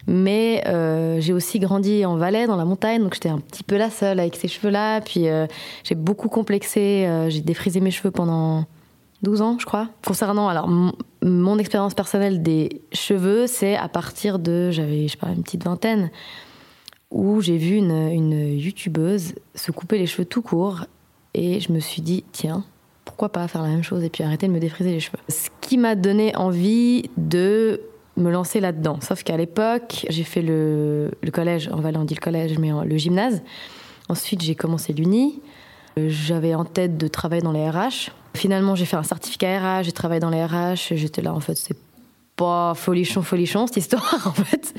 Mais 0.08 0.62
euh, 0.66 1.20
j'ai 1.20 1.32
aussi 1.32 1.58
grandi 1.58 2.04
en 2.04 2.16
Valais, 2.16 2.46
dans 2.46 2.56
la 2.56 2.64
montagne, 2.64 3.02
donc 3.02 3.14
j'étais 3.14 3.28
un 3.28 3.38
petit 3.38 3.62
peu 3.62 3.76
la 3.76 3.90
seule 3.90 4.18
avec 4.18 4.36
ces 4.36 4.48
cheveux-là. 4.48 5.00
Puis 5.02 5.28
euh, 5.28 5.46
j'ai 5.84 5.94
beaucoup 5.94 6.28
complexé, 6.28 7.06
j'ai 7.28 7.42
défrisé 7.42 7.80
mes 7.80 7.90
cheveux 7.90 8.10
pendant 8.10 8.64
12 9.22 9.42
ans, 9.42 9.56
je 9.58 9.66
crois. 9.66 9.88
Concernant 10.06 10.48
alors 10.48 10.68
mon, 11.22 11.58
expérience 11.58 11.94
personnelle 11.94 12.42
des 12.42 12.82
cheveux, 12.92 13.46
c'est 13.46 13.76
à 13.76 13.88
partir 13.88 14.38
de, 14.38 14.70
j'avais, 14.70 15.08
je 15.08 15.12
sais 15.12 15.18
pas, 15.18 15.28
une 15.28 15.42
petite 15.42 15.64
vingtaine, 15.64 16.10
où 17.10 17.40
j'ai 17.40 17.58
vu 17.58 17.76
une, 17.76 18.08
une 18.08 18.58
youtubeuse 18.58 19.34
se 19.54 19.72
couper 19.72 19.98
les 19.98 20.06
cheveux 20.06 20.24
tout 20.24 20.42
court. 20.42 20.86
Et 21.34 21.60
je 21.60 21.72
me 21.72 21.80
suis 21.80 22.00
dit, 22.00 22.24
tiens, 22.32 22.64
pourquoi 23.04 23.30
pas 23.30 23.48
faire 23.48 23.62
la 23.62 23.68
même 23.68 23.82
chose 23.82 24.04
et 24.04 24.10
puis 24.10 24.22
arrêter 24.22 24.46
de 24.46 24.52
me 24.52 24.60
défriser 24.60 24.92
les 24.92 25.00
cheveux. 25.00 25.18
Ce 25.28 25.48
qui 25.60 25.78
m'a 25.78 25.94
donné 25.94 26.36
envie 26.36 27.10
de 27.16 27.80
me 28.18 28.30
lancer 28.30 28.60
là-dedans. 28.60 28.98
Sauf 29.00 29.22
qu'à 29.22 29.36
l'époque, 29.36 30.06
j'ai 30.08 30.24
fait 30.24 30.42
le, 30.42 31.10
collège, 31.32 31.68
en 31.72 31.80
Valais 31.80 31.98
on 31.98 32.04
dit 32.04 32.14
le 32.14 32.20
collège, 32.20 32.58
mais 32.58 32.70
le 32.84 32.96
gymnase. 32.98 33.42
Ensuite, 34.08 34.42
j'ai 34.42 34.54
commencé 34.54 34.92
l'Uni. 34.92 35.40
J'avais 35.96 36.54
en 36.54 36.64
tête 36.64 36.96
de 36.96 37.08
travailler 37.08 37.42
dans 37.42 37.52
les 37.52 37.68
RH. 37.68 38.10
Finalement, 38.34 38.74
j'ai 38.74 38.84
fait 38.84 38.96
un 38.96 39.02
certificat 39.02 39.58
RH, 39.58 39.84
j'ai 39.84 39.92
travaillé 39.92 40.20
dans 40.20 40.30
les 40.30 40.44
RH. 40.44 40.94
J'étais 40.94 41.22
là, 41.22 41.34
en 41.34 41.40
fait, 41.40 41.56
c'est 41.56 41.76
pas 42.36 42.74
folichon, 42.74 43.22
folichon 43.22 43.66
cette 43.66 43.78
histoire, 43.78 44.22
en 44.26 44.32
fait. 44.32 44.74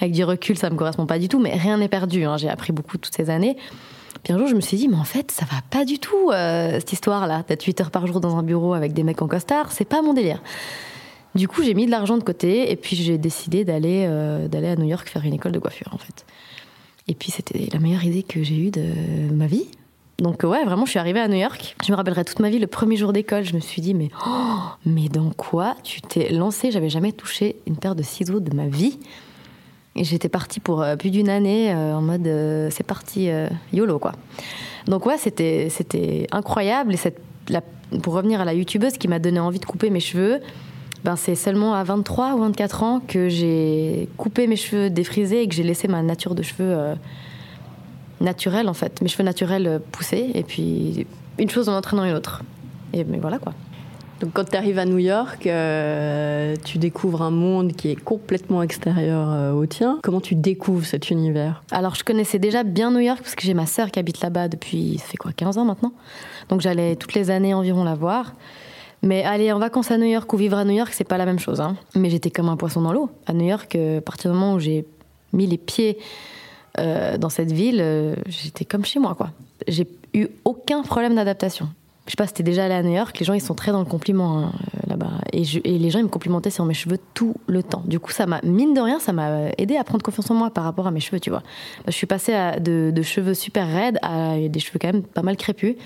Avec 0.00 0.12
du 0.12 0.24
recul, 0.24 0.56
ça 0.58 0.68
me 0.70 0.76
correspond 0.76 1.06
pas 1.06 1.18
du 1.18 1.28
tout, 1.28 1.38
mais 1.38 1.56
rien 1.56 1.78
n'est 1.78 1.88
perdu. 1.88 2.24
Hein. 2.24 2.36
J'ai 2.36 2.50
appris 2.50 2.72
beaucoup 2.72 2.98
toutes 2.98 3.14
ces 3.14 3.30
années. 3.30 3.56
Puis 4.22 4.32
un 4.32 4.38
jour, 4.38 4.46
je 4.46 4.54
me 4.54 4.60
suis 4.60 4.76
dit, 4.76 4.88
mais 4.88 4.96
en 4.96 5.04
fait, 5.04 5.30
ça 5.30 5.46
va 5.46 5.58
pas 5.70 5.84
du 5.84 5.98
tout, 5.98 6.30
euh, 6.30 6.74
cette 6.74 6.92
histoire-là. 6.92 7.44
D'être 7.48 7.64
8 7.64 7.80
heures 7.80 7.90
par 7.90 8.06
jour 8.06 8.20
dans 8.20 8.36
un 8.36 8.42
bureau 8.42 8.74
avec 8.74 8.92
des 8.92 9.04
mecs 9.04 9.22
en 9.22 9.28
costard, 9.28 9.72
c'est 9.72 9.84
pas 9.84 10.02
mon 10.02 10.12
délire. 10.12 10.42
Du 11.34 11.48
coup, 11.48 11.62
j'ai 11.62 11.74
mis 11.74 11.86
de 11.86 11.90
l'argent 11.90 12.16
de 12.16 12.24
côté 12.24 12.70
et 12.70 12.76
puis 12.76 12.96
j'ai 12.96 13.18
décidé 13.18 13.64
d'aller 13.64 14.06
euh, 14.08 14.48
d'aller 14.48 14.68
à 14.68 14.76
New 14.76 14.86
York 14.86 15.08
faire 15.08 15.24
une 15.24 15.34
école 15.34 15.52
de 15.52 15.58
coiffure, 15.58 15.88
en 15.92 15.98
fait. 15.98 16.24
Et 17.06 17.14
puis, 17.14 17.30
c'était 17.30 17.68
la 17.72 17.78
meilleure 17.78 18.04
idée 18.04 18.22
que 18.22 18.42
j'ai 18.42 18.56
eue 18.56 18.70
de 18.70 18.84
ma 19.32 19.46
vie. 19.46 19.66
Donc, 20.18 20.42
ouais, 20.42 20.64
vraiment, 20.64 20.84
je 20.84 20.90
suis 20.90 20.98
arrivée 20.98 21.20
à 21.20 21.28
New 21.28 21.36
York. 21.36 21.76
Je 21.86 21.92
me 21.92 21.96
rappellerai 21.96 22.24
toute 22.24 22.40
ma 22.40 22.50
vie, 22.50 22.58
le 22.58 22.66
premier 22.66 22.96
jour 22.96 23.12
d'école, 23.12 23.44
je 23.44 23.54
me 23.54 23.60
suis 23.60 23.80
dit, 23.80 23.94
mais, 23.94 24.08
oh, 24.26 24.56
mais 24.84 25.08
dans 25.08 25.30
quoi 25.30 25.76
tu 25.84 26.00
t'es 26.02 26.30
lancée? 26.30 26.70
J'avais 26.70 26.90
jamais 26.90 27.12
touché 27.12 27.56
une 27.66 27.76
paire 27.76 27.94
de 27.94 28.02
ciseaux 28.02 28.40
de 28.40 28.54
ma 28.54 28.66
vie. 28.66 28.98
Et 29.94 30.04
j'étais 30.04 30.28
partie 30.28 30.60
pour 30.60 30.82
euh, 30.82 30.96
plus 30.96 31.10
d'une 31.10 31.28
année 31.28 31.72
euh, 31.72 31.96
en 31.96 32.02
mode 32.02 32.28
c'est 32.70 32.84
parti 32.84 33.30
YOLO 33.72 33.98
quoi. 33.98 34.12
Donc 34.86 35.06
ouais, 35.06 35.18
c'était 35.18 35.68
c'était 35.70 36.28
incroyable 36.30 36.94
et 36.94 36.96
cette, 36.96 37.20
pour 38.02 38.14
revenir 38.14 38.40
à 38.40 38.44
la 38.44 38.54
youtubeuse 38.54 38.98
qui 38.98 39.08
m'a 39.08 39.18
donné 39.18 39.40
envie 39.40 39.58
de 39.58 39.64
couper 39.64 39.90
mes 39.90 40.00
cheveux, 40.00 40.40
ben 41.04 41.16
c'est 41.16 41.34
seulement 41.34 41.74
à 41.74 41.84
23 41.84 42.34
ou 42.34 42.38
24 42.40 42.82
ans 42.82 43.00
que 43.06 43.28
j'ai 43.28 44.08
coupé 44.16 44.46
mes 44.46 44.56
cheveux 44.56 44.90
défrisés 44.90 45.42
et 45.42 45.48
que 45.48 45.54
j'ai 45.54 45.62
laissé 45.62 45.88
ma 45.88 46.02
nature 46.02 46.34
de 46.34 46.42
cheveux 46.42 46.94
naturelle 48.20 48.68
en 48.68 48.74
fait, 48.74 49.00
mes 49.00 49.08
cheveux 49.08 49.24
naturels 49.24 49.80
poussés 49.92 50.30
et 50.34 50.42
puis 50.42 51.06
une 51.38 51.50
chose 51.50 51.68
en 51.68 51.76
entraînant 51.76 52.04
une 52.04 52.14
autre. 52.14 52.42
Et 52.92 53.04
mais 53.04 53.18
voilà 53.18 53.38
quoi. 53.38 53.54
Donc 54.20 54.32
quand 54.32 54.44
tu 54.44 54.56
arrives 54.56 54.78
à 54.80 54.84
New 54.84 54.98
York, 54.98 55.46
euh, 55.46 56.56
tu 56.64 56.78
découvres 56.78 57.22
un 57.22 57.30
monde 57.30 57.72
qui 57.72 57.90
est 57.90 57.96
complètement 57.96 58.62
extérieur 58.62 59.30
euh, 59.30 59.52
au 59.52 59.66
tien. 59.66 60.00
Comment 60.02 60.20
tu 60.20 60.34
découvres 60.34 60.84
cet 60.84 61.10
univers? 61.10 61.62
Alors 61.70 61.94
je 61.94 62.02
connaissais 62.02 62.40
déjà 62.40 62.64
bien 62.64 62.90
New 62.90 62.98
York 62.98 63.20
parce 63.22 63.36
que 63.36 63.42
j'ai 63.42 63.54
ma 63.54 63.66
sœur 63.66 63.92
qui 63.92 64.00
habite 64.00 64.20
là-bas 64.20 64.48
depuis, 64.48 64.98
ça 64.98 65.06
fait 65.06 65.16
quoi, 65.16 65.30
15 65.32 65.58
ans 65.58 65.64
maintenant? 65.64 65.92
Donc 66.48 66.60
j'allais 66.60 66.96
toutes 66.96 67.14
les 67.14 67.30
années 67.30 67.54
environ 67.54 67.84
la 67.84 67.94
voir. 67.94 68.32
Mais 69.02 69.22
aller 69.22 69.52
en 69.52 69.58
vacances 69.58 69.90
à 69.90 69.98
New 69.98 70.06
York 70.06 70.32
ou 70.32 70.36
vivre 70.36 70.56
à 70.56 70.64
New 70.64 70.74
York, 70.74 70.92
c'est 70.92 71.04
pas 71.04 71.18
la 71.18 71.26
même 71.26 71.38
chose. 71.38 71.60
Hein. 71.60 71.76
Mais 71.94 72.10
j'étais 72.10 72.30
comme 72.30 72.48
un 72.48 72.56
poisson 72.56 72.80
dans 72.80 72.92
l'eau. 72.92 73.10
À 73.26 73.32
New 73.32 73.46
York, 73.46 73.74
euh, 73.76 73.98
à 73.98 74.00
partir 74.00 74.30
du 74.30 74.36
moment 74.36 74.54
où 74.54 74.58
j'ai 74.58 74.84
mis 75.32 75.46
les 75.46 75.58
pieds 75.58 75.98
dans 77.18 77.28
cette 77.28 77.50
ville, 77.50 78.14
j'étais 78.28 78.64
comme 78.64 78.84
chez 78.84 79.00
moi, 79.00 79.16
quoi. 79.16 79.30
J'ai 79.66 79.88
eu 80.14 80.28
aucun 80.44 80.82
problème 80.82 81.16
d'adaptation 81.16 81.68
je 82.08 82.12
sais 82.12 82.16
pas, 82.16 82.26
c'était 82.26 82.42
déjà 82.42 82.64
allé 82.64 82.72
à 82.72 82.82
New 82.82 82.94
York, 82.94 83.18
les 83.18 83.26
gens 83.26 83.34
ils 83.34 83.40
sont 83.42 83.54
très 83.54 83.70
dans 83.70 83.80
le 83.80 83.84
compliment 83.84 84.38
hein, 84.38 84.52
euh, 84.74 84.90
là-bas. 84.90 85.10
Et, 85.34 85.44
les 85.44 85.90
gens 85.90 85.98
ils 85.98 86.06
me 86.06 86.08
complimentaient 86.08 86.48
sur 86.48 86.64
mes 86.64 86.72
cheveux 86.72 86.98
tout 87.12 87.34
le 87.46 87.62
temps. 87.62 87.82
Du 87.84 88.00
coup, 88.00 88.12
ça 88.12 88.24
m'a, 88.24 88.40
mine 88.42 88.72
de 88.72 88.80
rien, 88.80 88.98
ça 88.98 89.12
m'a 89.12 89.50
aidé 89.58 89.76
à 89.76 89.84
prendre 89.84 90.02
confiance 90.02 90.30
en 90.30 90.34
moi 90.34 90.48
par 90.48 90.64
rapport 90.64 90.86
à 90.86 90.90
mes 90.90 91.00
cheveux, 91.00 91.20
tu 91.20 91.28
vois. 91.28 91.42
Je 91.86 91.92
suis 91.92 92.06
passée 92.06 92.32
de, 92.60 93.02
cheveux 93.02 93.34
super 93.34 93.66
raides 93.66 93.98
à 94.00 94.36
des 94.38 94.58
cheveux 94.58 94.78
quand 94.80 94.90
même 94.90 95.02
pas 95.02 95.20
mal 95.20 95.36
crépus. 95.36 95.76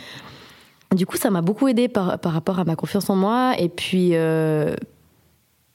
Du 0.95 1.07
coup, 1.07 1.17
ça 1.17 1.31
m'a 1.31 1.41
beaucoup 1.41 1.69
aidé 1.69 1.89
par, 1.89 2.19
rapport 2.23 2.59
à 2.59 2.65
ma 2.65 2.77
confiance 2.77 3.09
en 3.09 3.17
moi. 3.17 3.55
Et 3.59 3.69
puis, 3.69 4.11
euh, 4.13 4.75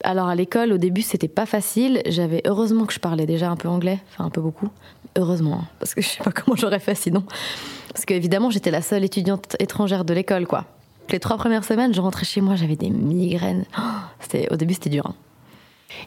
alors 0.03 0.27
à 0.27 0.35
l'école, 0.35 0.71
au 0.73 0.77
début, 0.77 1.01
c'était 1.01 1.27
pas 1.27 1.45
facile. 1.45 2.01
J'avais 2.05 2.41
heureusement 2.45 2.85
que 2.85 2.93
je 2.93 2.99
parlais 2.99 3.25
déjà 3.25 3.49
un 3.49 3.55
peu 3.55 3.67
anglais, 3.67 3.99
enfin 4.09 4.25
un 4.25 4.29
peu 4.29 4.41
beaucoup. 4.41 4.69
Heureusement, 5.17 5.61
hein, 5.61 5.67
parce 5.79 5.95
que 5.95 6.01
je 6.01 6.07
sais 6.07 6.23
pas 6.23 6.31
comment 6.35 6.55
j'aurais 6.55 6.79
fait 6.79 6.95
sinon. 6.95 7.23
Parce 7.93 8.05
qu'évidemment, 8.05 8.49
j'étais 8.49 8.71
la 8.71 8.81
seule 8.81 9.03
étudiante 9.03 9.55
étrangère 9.59 10.05
de 10.05 10.13
l'école, 10.13 10.45
quoi. 10.45 10.65
Les 11.09 11.19
trois 11.19 11.37
premières 11.37 11.63
semaines, 11.63 11.93
je 11.93 12.01
rentrais 12.01 12.25
chez 12.25 12.41
moi, 12.41 12.55
j'avais 12.55 12.75
des 12.75 12.89
migraines. 12.89 13.65
Oh, 13.79 14.43
au 14.51 14.55
début, 14.57 14.73
c'était 14.73 14.89
dur. 14.89 15.05
Hein. 15.07 15.15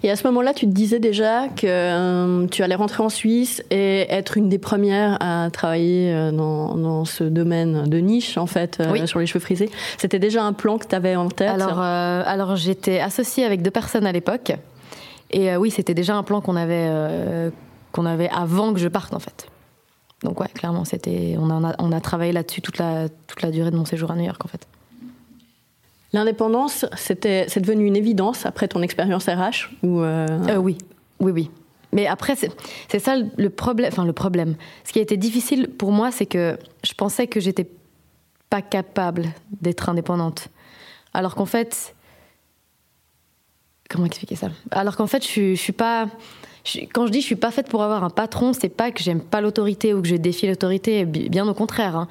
Et 0.02 0.10
à 0.10 0.16
ce 0.16 0.26
moment-là, 0.28 0.54
tu 0.54 0.66
te 0.66 0.72
disais 0.72 0.98
déjà 0.98 1.48
que 1.48 1.66
euh, 1.66 2.46
tu 2.48 2.62
allais 2.62 2.74
rentrer 2.74 3.02
en 3.02 3.08
Suisse 3.08 3.62
et 3.70 4.06
être 4.12 4.36
une 4.36 4.48
des 4.48 4.58
premières 4.58 5.16
à 5.20 5.48
travailler 5.50 6.12
euh, 6.12 6.32
dans, 6.32 7.04
ce 7.04 7.24
domaine 7.24 7.88
de 7.88 7.98
niche, 7.98 8.36
en 8.36 8.46
fait, 8.46 8.78
euh, 8.80 9.06
sur 9.06 9.18
les 9.18 9.26
cheveux 9.26 9.40
frisés. 9.40 9.70
C'était 9.98 10.18
déjà 10.18 10.44
un 10.44 10.52
plan 10.52 10.78
que 10.78 10.86
tu 10.86 10.94
avais 10.94 11.16
en 11.16 11.28
tête 11.28 11.48
Alors, 11.48 11.80
alors 11.80 12.56
j'étais 12.56 13.00
associée 13.00 13.44
avec 13.44 13.62
deux 13.62 13.70
personnes 13.70 14.06
à 14.06 14.12
l'époque. 14.12 14.52
Et 15.30 15.54
oui, 15.56 15.70
c'était 15.70 15.94
déjà 15.94 16.16
un 16.16 16.22
plan 16.22 16.40
qu'on 16.40 16.56
avait, 16.56 16.90
qu'on 17.92 18.04
avait 18.04 18.28
avant 18.28 18.72
que 18.72 18.80
je 18.80 18.88
parte, 18.88 19.14
en 19.14 19.20
fait. 19.20 19.46
Donc 20.22 20.40
ouais, 20.40 20.48
clairement, 20.48 20.84
c'était, 20.84 21.36
on, 21.38 21.50
a, 21.64 21.74
on 21.78 21.92
a 21.92 22.00
travaillé 22.00 22.32
là-dessus 22.32 22.60
toute 22.60 22.78
la, 22.78 23.08
toute 23.26 23.40
la 23.40 23.50
durée 23.50 23.70
de 23.70 23.76
mon 23.76 23.86
séjour 23.86 24.10
à 24.10 24.16
New 24.16 24.24
York, 24.24 24.44
en 24.44 24.48
fait. 24.48 24.66
L'indépendance, 26.12 26.86
c'était, 26.96 27.46
c'est 27.48 27.60
devenu 27.60 27.86
une 27.86 27.96
évidence 27.96 28.44
après 28.44 28.66
ton 28.66 28.82
expérience 28.82 29.26
RH 29.26 29.70
ou 29.82 30.00
euh, 30.00 30.26
euh, 30.48 30.56
Oui, 30.56 30.76
oui, 31.20 31.32
oui. 31.32 31.50
Mais 31.92 32.06
après, 32.06 32.36
c'est, 32.36 32.98
ça 32.98 33.16
le 33.36 33.50
problème. 33.50 33.90
Enfin, 33.92 34.04
le 34.04 34.12
problème. 34.12 34.56
Ce 34.84 34.92
qui 34.92 34.98
a 34.98 35.02
été 35.02 35.16
difficile 35.16 35.68
pour 35.68 35.92
moi, 35.92 36.10
c'est 36.10 36.26
que 36.26 36.58
je 36.84 36.92
pensais 36.94 37.26
que 37.26 37.40
j'étais 37.40 37.68
pas 38.48 38.62
capable 38.62 39.28
d'être 39.60 39.88
indépendante. 39.88 40.48
Alors 41.14 41.34
qu'en 41.34 41.46
fait, 41.46 41.94
comment 43.88 44.06
expliquer 44.06 44.36
ça? 44.36 44.50
Alors 44.70 44.96
qu'en 44.96 45.06
fait, 45.06 45.24
je 45.24 45.54
je 45.54 45.60
suis 45.60 45.72
pas 45.72 46.06
quand 46.92 47.06
je 47.06 47.12
dis 47.12 47.20
je 47.20 47.26
suis 47.26 47.36
pas 47.36 47.50
faite 47.50 47.68
pour 47.68 47.82
avoir 47.82 48.04
un 48.04 48.10
patron, 48.10 48.52
c'est 48.52 48.68
pas 48.68 48.90
que 48.90 49.02
j'aime 49.02 49.20
pas 49.20 49.40
l'autorité 49.40 49.94
ou 49.94 50.02
que 50.02 50.08
je 50.08 50.16
défie 50.16 50.46
l'autorité, 50.46 51.04
bien 51.04 51.48
au 51.48 51.54
contraire. 51.54 51.96
Hein. 51.96 52.08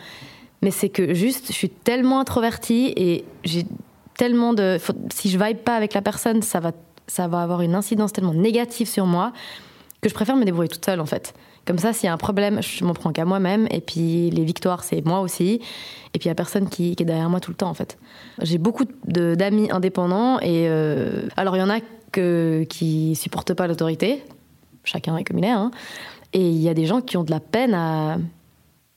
Mais 0.62 0.72
c'est 0.72 0.89
que 0.89 1.13
juste, 1.13 1.48
je 1.48 1.53
suis 1.53 1.70
tellement 1.70 2.20
introvertie 2.20 2.94
et 2.96 3.24
j'ai 3.44 3.65
tellement 4.19 4.53
de. 4.53 4.77
si 5.13 5.29
je 5.29 5.39
vibe 5.41 5.59
pas 5.59 5.77
avec 5.77 5.93
la 5.93 6.01
personne, 6.01 6.41
ça 6.41 6.59
va, 6.59 6.73
ça 7.07 7.29
va 7.29 7.41
avoir 7.41 7.61
une 7.61 7.73
incidence 7.73 8.11
tellement 8.11 8.33
négative 8.33 8.88
sur 8.88 9.05
moi 9.05 9.31
que 10.01 10.09
je 10.09 10.13
préfère 10.13 10.35
me 10.35 10.43
débrouiller 10.43 10.67
toute 10.67 10.83
seule 10.83 10.99
en 10.99 11.05
fait. 11.05 11.33
Comme 11.65 11.77
ça, 11.77 11.93
s'il 11.93 12.07
y 12.07 12.09
a 12.09 12.13
un 12.13 12.17
problème, 12.17 12.61
je 12.61 12.83
m'en 12.83 12.93
prends 12.93 13.13
qu'à 13.13 13.23
moi-même. 13.23 13.65
Et 13.71 13.79
puis 13.79 14.29
les 14.29 14.43
victoires, 14.43 14.83
c'est 14.83 15.05
moi 15.05 15.21
aussi. 15.21 15.61
Et 16.13 16.19
puis 16.19 16.27
il 16.27 16.29
a 16.29 16.35
personne 16.35 16.67
qui, 16.67 16.91
est 16.91 17.05
derrière 17.05 17.29
moi 17.29 17.39
tout 17.39 17.51
le 17.51 17.55
temps 17.55 17.69
en 17.69 17.73
fait. 17.73 17.97
J'ai 18.41 18.57
beaucoup 18.57 18.83
d'amis 19.05 19.71
indépendants 19.71 20.38
et 20.41 20.67
euh, 20.67 21.21
alors 21.38 21.55
il 21.55 21.59
y 21.59 21.63
en 21.63 21.69
a 21.69 21.79
que, 22.11 22.65
qui 22.69 23.15
supportent 23.15 23.53
pas 23.53 23.67
l'autorité, 23.67 24.25
chacun 24.83 25.15
est 25.15 25.23
comme 25.23 25.38
il 25.38 25.45
est. 25.45 25.49
Hein. 25.49 25.71
Et 26.33 26.49
il 26.49 26.61
y 26.61 26.67
a 26.67 26.73
des 26.73 26.85
gens 26.85 26.99
qui 26.99 27.15
ont 27.15 27.23
de 27.23 27.31
la 27.31 27.39
peine 27.39 27.73
à. 27.73 28.17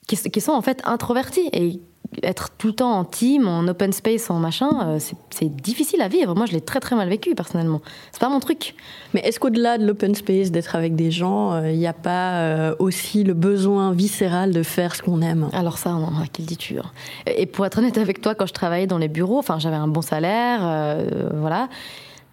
Qui, 0.07 0.41
sont 0.41 0.51
en 0.51 0.61
fait 0.61 0.81
introvertis. 0.85 1.49
Et 1.53 1.79
être 2.21 2.51
tout 2.57 2.67
le 2.67 2.73
temps 2.73 2.91
en 2.91 3.05
team, 3.05 3.47
en 3.47 3.67
open 3.67 3.91
space, 3.91 4.29
en 4.29 4.39
machin, 4.39 4.69
euh, 4.87 4.99
c'est 5.29 5.55
difficile 5.55 6.01
à 6.01 6.07
vivre. 6.07 6.35
Moi, 6.35 6.45
je 6.45 6.51
l'ai 6.51 6.61
très 6.61 6.79
très 6.79 6.95
mal 6.95 7.09
vécu 7.09 7.33
personnellement. 7.33 7.81
C'est 8.11 8.21
pas 8.21 8.29
mon 8.29 8.39
truc. 8.39 8.75
Mais 9.13 9.21
est-ce 9.21 9.39
qu'au-delà 9.39 9.77
de 9.77 9.85
l'open 9.85 10.13
space, 10.13 10.51
d'être 10.51 10.75
avec 10.75 10.95
des 10.95 11.11
gens, 11.11 11.53
euh, 11.53 11.71
il 11.71 11.77
n'y 11.77 11.87
a 11.87 11.93
pas 11.93 12.41
euh, 12.41 12.75
aussi 12.79 13.23
le 13.23 13.33
besoin 13.33 13.93
viscéral 13.93 14.51
de 14.51 14.63
faire 14.63 14.95
ce 14.95 15.01
qu'on 15.01 15.21
aime? 15.21 15.49
Alors 15.53 15.77
ça, 15.77 15.91
non, 15.91 16.11
quelle 16.31 16.45
dis-tu 16.45 16.77
hein? 16.77 16.91
Et 17.25 17.45
pour 17.45 17.65
être 17.65 17.79
honnête 17.79 17.97
avec 17.97 18.21
toi, 18.21 18.35
quand 18.35 18.45
je 18.45 18.53
travaillais 18.53 18.87
dans 18.87 18.97
les 18.97 19.07
bureaux, 19.07 19.39
enfin, 19.39 19.59
j'avais 19.59 19.75
un 19.75 19.87
bon 19.87 20.01
salaire, 20.01 20.97
voilà. 21.33 21.69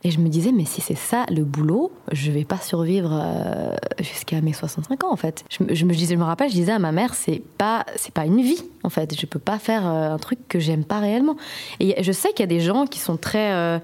Et 0.02 0.11
je 0.11 0.19
me 0.19 0.28
disais, 0.28 0.50
mais 0.50 0.64
si 0.64 0.80
c'est 0.80 0.97
ça 0.97 1.26
le 1.30 1.45
boulot, 1.45 1.92
je 2.11 2.30
vais 2.30 2.45
pas 2.45 2.57
survivre 2.57 3.11
euh, 3.12 3.75
jusqu'à 3.99 4.40
mes 4.40 4.54
65 4.54 5.04
ans 5.04 5.12
en 5.12 5.16
fait. 5.16 5.45
Je, 5.50 5.85
me 5.85 5.92
disais, 5.92 6.14
je 6.14 6.19
me 6.19 6.25
rappelle, 6.25 6.49
je 6.49 6.54
disais 6.54 6.73
à 6.73 6.78
ma 6.78 6.90
mère, 6.90 7.14
c'est 7.14 7.42
pas, 7.59 7.85
pas 8.14 8.25
une 8.25 8.40
vie 8.40 8.62
en 8.83 8.88
fait. 8.88 9.19
Je 9.19 9.26
peux 9.26 9.38
pas 9.38 9.59
faire 9.59 9.87
euh, 9.87 10.14
un 10.14 10.19
truc 10.19 10.38
que 10.49 10.59
j'aime 10.59 10.85
pas 10.85 11.00
réellement. 11.00 11.37
Et 11.80 12.02
je 12.02 12.12
sais 12.12 12.30
qu'il 12.30 12.40
y 12.40 12.45
a 12.45 12.47
des 12.47 12.61
gens 12.61 12.87
qui 12.87 12.99
sont 12.99 13.19
très, 13.19 13.52
euh, 13.52 13.78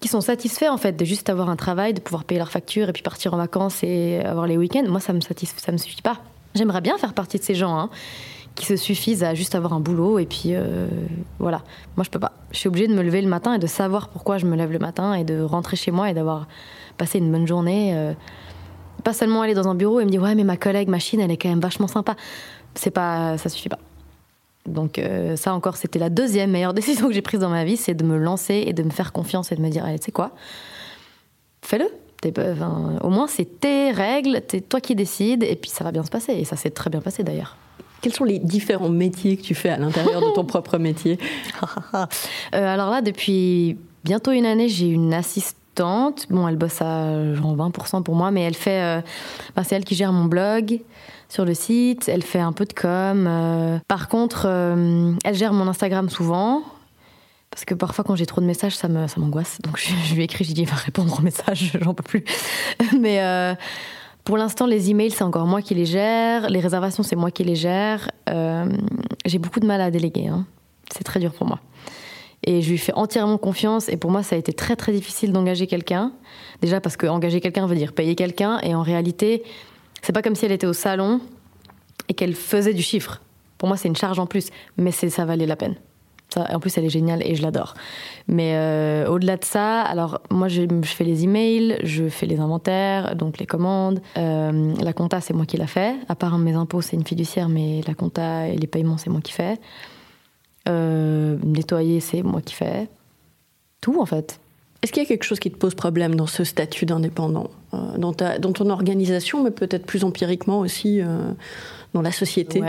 qui 0.00 0.08
sont 0.08 0.22
satisfaits 0.22 0.70
en 0.70 0.78
fait 0.78 0.92
de 0.92 1.04
juste 1.04 1.28
avoir 1.28 1.50
un 1.50 1.56
travail, 1.56 1.92
de 1.92 2.00
pouvoir 2.00 2.24
payer 2.24 2.38
leurs 2.38 2.50
factures 2.50 2.88
et 2.88 2.92
puis 2.94 3.02
partir 3.02 3.34
en 3.34 3.36
vacances 3.36 3.82
et 3.82 4.20
avoir 4.24 4.46
les 4.46 4.56
week-ends. 4.56 4.84
Moi, 4.88 5.00
ça 5.00 5.12
me 5.12 5.20
ça 5.20 5.72
me 5.72 5.78
suffit 5.78 6.02
pas. 6.02 6.22
J'aimerais 6.54 6.80
bien 6.80 6.96
faire 6.96 7.12
partie 7.12 7.38
de 7.38 7.44
ces 7.44 7.54
gens. 7.54 7.78
Hein 7.78 7.90
qui 8.58 8.66
se 8.66 8.76
suffisent 8.76 9.24
à 9.24 9.34
juste 9.34 9.54
avoir 9.54 9.72
un 9.72 9.80
boulot 9.80 10.18
et 10.18 10.26
puis 10.26 10.54
voilà. 11.38 11.62
Moi, 11.96 12.04
je 12.04 12.10
peux 12.10 12.18
pas. 12.18 12.32
Je 12.50 12.58
suis 12.58 12.68
obligée 12.68 12.88
de 12.88 12.94
me 12.94 13.02
lever 13.02 13.22
le 13.22 13.28
matin 13.28 13.54
et 13.54 13.58
de 13.58 13.66
savoir 13.66 14.08
pourquoi 14.08 14.38
je 14.38 14.46
me 14.46 14.56
lève 14.56 14.72
le 14.72 14.78
matin 14.78 15.14
et 15.14 15.24
de 15.24 15.40
rentrer 15.40 15.76
chez 15.76 15.90
moi 15.90 16.10
et 16.10 16.14
d'avoir 16.14 16.48
passé 16.96 17.18
une 17.18 17.30
bonne 17.30 17.46
journée. 17.46 18.14
pas 19.04 19.12
seulement 19.12 19.42
aller 19.42 19.54
dans 19.54 19.68
un 19.68 19.74
bureau 19.74 20.00
et 20.00 20.04
me 20.04 20.10
dire 20.10 20.22
ouais 20.22 20.34
mais 20.34 20.44
ma 20.44 20.56
collègue 20.56 20.88
machine 20.88 21.20
elle 21.20 21.30
est 21.30 21.36
quand 21.36 21.48
même 21.48 21.60
vachement 21.60 21.88
sympa. 21.88 22.16
C'est 22.74 22.90
pas, 22.90 23.38
ça 23.38 23.48
suffit 23.48 23.68
pas. 23.68 23.78
Donc 24.66 25.00
ça 25.36 25.54
encore, 25.54 25.76
c'était 25.76 25.98
la 25.98 26.10
deuxième 26.10 26.50
meilleure 26.50 26.74
décision 26.80 27.08
que 27.08 27.14
j'ai 27.14 27.22
prise 27.22 27.40
dans 27.40 27.48
ma 27.48 27.64
vie, 27.64 27.76
c'est 27.76 27.94
de 27.94 28.04
me 28.04 28.16
lancer 28.16 28.64
et 28.66 28.72
de 28.72 28.82
me 28.82 28.90
faire 28.90 29.12
confiance 29.12 29.52
et 29.52 29.56
de 29.56 29.62
me 29.62 29.68
dire, 29.68 29.84
allez, 29.84 29.98
tu 29.98 30.06
sais 30.06 30.12
quoi, 30.12 30.32
fais-le. 31.62 31.86
au 33.02 33.10
moins, 33.10 33.26
c'est 33.26 33.60
tes 33.60 33.90
règles, 33.92 34.42
c'est 34.50 34.68
toi 34.68 34.80
qui 34.80 34.94
décides, 34.94 35.42
et 35.42 35.56
puis 35.56 35.70
ça 35.70 35.84
va 35.84 35.92
bien 35.92 36.04
se 36.04 36.10
passer. 36.10 36.32
Et 36.32 36.44
ça 36.44 36.56
s'est 36.56 36.70
très 36.70 36.90
bien 36.90 37.00
passé 37.00 37.22
d'ailleurs. 37.22 37.56
Quels 38.00 38.12
sont 38.12 38.24
les 38.24 38.38
différents 38.38 38.88
métiers 38.88 39.36
que 39.36 39.42
tu 39.42 39.54
fais 39.54 39.70
à 39.70 39.76
l'intérieur 39.76 40.20
de 40.20 40.34
ton 40.34 40.44
propre 40.46 40.78
métier? 40.78 41.18
Euh, 42.54 42.74
Alors 42.74 42.90
là, 42.90 43.02
depuis 43.02 43.76
bientôt 44.04 44.30
une 44.30 44.46
année, 44.46 44.68
j'ai 44.68 44.86
une 44.86 45.12
assistante. 45.12 46.26
Bon, 46.30 46.46
elle 46.48 46.56
bosse 46.56 46.80
à 46.80 47.34
genre 47.34 47.56
20% 47.56 48.02
pour 48.02 48.14
moi, 48.14 48.30
mais 48.30 48.42
elle 48.42 48.54
fait. 48.54 48.82
Euh, 48.82 49.00
c'est 49.64 49.76
elle 49.76 49.84
qui 49.84 49.94
gère 49.94 50.12
mon 50.12 50.24
blog 50.26 50.80
sur 51.28 51.44
le 51.44 51.54
site. 51.54 52.08
Elle 52.08 52.22
fait 52.22 52.40
un 52.40 52.52
peu 52.52 52.64
de 52.64 52.72
com. 52.72 53.26
Euh. 53.26 53.78
Par 53.88 54.08
contre, 54.08 54.46
elle 54.46 55.34
gère 55.34 55.52
mon 55.52 55.66
Instagram 55.66 56.08
souvent. 56.08 56.62
Parce 57.50 57.64
que 57.64 57.74
parfois, 57.74 58.04
quand 58.04 58.16
j'ai 58.16 58.26
trop 58.26 58.40
de 58.40 58.46
messages, 58.46 58.76
ça 58.76 58.88
m'angoisse. 58.88 59.58
Donc, 59.62 59.78
je, 60.04 60.14
lui 60.14 60.24
écris, 60.24 60.44
je 60.44 60.50
lui 60.50 60.54
dis, 60.54 60.64
va 60.64 60.76
répondre 60.76 61.14
aux 61.18 61.22
messages, 61.22 61.76
j'en 61.80 61.94
peux 61.94 62.04
plus. 62.04 62.24
Mais 62.98 63.20
pour 64.28 64.36
l'instant, 64.36 64.66
les 64.66 64.90
emails, 64.90 65.10
c'est 65.10 65.24
encore 65.24 65.46
moi 65.46 65.62
qui 65.62 65.74
les 65.74 65.86
gère. 65.86 66.50
Les 66.50 66.60
réservations, 66.60 67.02
c'est 67.02 67.16
moi 67.16 67.30
qui 67.30 67.44
les 67.44 67.54
gère. 67.54 68.10
Euh, 68.28 68.66
j'ai 69.24 69.38
beaucoup 69.38 69.58
de 69.58 69.66
mal 69.66 69.80
à 69.80 69.90
déléguer. 69.90 70.26
Hein. 70.26 70.44
C'est 70.92 71.02
très 71.02 71.18
dur 71.18 71.32
pour 71.32 71.46
moi. 71.46 71.60
Et 72.44 72.60
je 72.60 72.68
lui 72.68 72.76
fais 72.76 72.92
entièrement 72.92 73.38
confiance. 73.38 73.88
Et 73.88 73.96
pour 73.96 74.10
moi, 74.10 74.22
ça 74.22 74.36
a 74.36 74.38
été 74.38 74.52
très, 74.52 74.76
très 74.76 74.92
difficile 74.92 75.32
d'engager 75.32 75.66
quelqu'un. 75.66 76.12
Déjà 76.60 76.78
parce 76.78 76.98
que 76.98 77.06
engager 77.06 77.40
quelqu'un 77.40 77.66
veut 77.66 77.74
dire 77.74 77.94
payer 77.94 78.16
quelqu'un. 78.16 78.60
Et 78.60 78.74
en 78.74 78.82
réalité, 78.82 79.44
c'est 80.02 80.12
pas 80.12 80.20
comme 80.20 80.34
si 80.34 80.44
elle 80.44 80.52
était 80.52 80.66
au 80.66 80.74
salon 80.74 81.22
et 82.10 82.12
qu'elle 82.12 82.34
faisait 82.34 82.74
du 82.74 82.82
chiffre. 82.82 83.22
Pour 83.56 83.66
moi, 83.66 83.78
c'est 83.78 83.88
une 83.88 83.96
charge 83.96 84.18
en 84.18 84.26
plus. 84.26 84.50
Mais 84.76 84.90
ça 84.90 85.24
valait 85.24 85.46
la 85.46 85.56
peine 85.56 85.76
en 86.36 86.60
plus, 86.60 86.76
elle 86.76 86.84
est 86.84 86.90
géniale 86.90 87.22
et 87.24 87.34
je 87.34 87.42
l'adore. 87.42 87.74
Mais 88.26 88.52
euh, 88.54 89.08
au-delà 89.08 89.36
de 89.36 89.44
ça, 89.44 89.80
alors 89.82 90.20
moi, 90.30 90.48
je, 90.48 90.62
fais 90.84 91.04
les 91.04 91.24
emails, 91.24 91.78
je 91.82 92.08
fais 92.08 92.26
les 92.26 92.38
inventaires, 92.38 93.16
donc 93.16 93.38
les 93.38 93.46
commandes. 93.46 94.00
Euh, 94.16 94.74
la 94.80 94.92
compta, 94.92 95.20
c'est 95.20 95.34
moi 95.34 95.46
qui 95.46 95.56
la 95.56 95.66
fais. 95.66 95.94
À 96.08 96.14
part 96.14 96.38
mes 96.38 96.52
impôts, 96.52 96.82
c'est 96.82 96.96
une 96.96 97.06
fiduciaire, 97.06 97.48
mais 97.48 97.80
la 97.86 97.94
compta 97.94 98.48
et 98.48 98.56
les 98.56 98.66
paiements, 98.66 98.98
c'est 98.98 99.10
moi 99.10 99.20
qui 99.20 99.32
fais. 99.32 99.58
Euh, 100.68 101.38
nettoyer, 101.42 102.00
c'est 102.00 102.22
moi 102.22 102.42
qui 102.42 102.54
fais. 102.54 102.88
Tout, 103.80 104.00
en 104.00 104.06
fait. 104.06 104.40
Est-ce 104.82 104.92
qu'il 104.92 105.02
y 105.02 105.06
a 105.06 105.08
quelque 105.08 105.24
chose 105.24 105.40
qui 105.40 105.50
te 105.50 105.56
pose 105.56 105.74
problème 105.74 106.14
dans 106.14 106.28
ce 106.28 106.44
statut 106.44 106.86
d'indépendant, 106.86 107.50
dans, 107.72 108.12
dans 108.12 108.52
ton 108.52 108.70
organisation, 108.70 109.42
mais 109.42 109.50
peut-être 109.50 109.86
plus 109.86 110.04
empiriquement 110.04 110.60
aussi 110.60 111.00
dans 111.94 112.02
la 112.02 112.12
société 112.12 112.62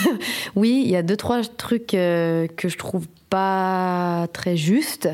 Oui, 0.56 0.82
il 0.84 0.90
y 0.90 0.96
a 0.96 1.02
deux, 1.02 1.16
trois 1.16 1.42
trucs 1.42 1.94
euh, 1.94 2.46
que 2.46 2.68
je 2.68 2.78
trouve 2.78 3.06
pas 3.28 4.28
très 4.32 4.56
justes. 4.56 5.08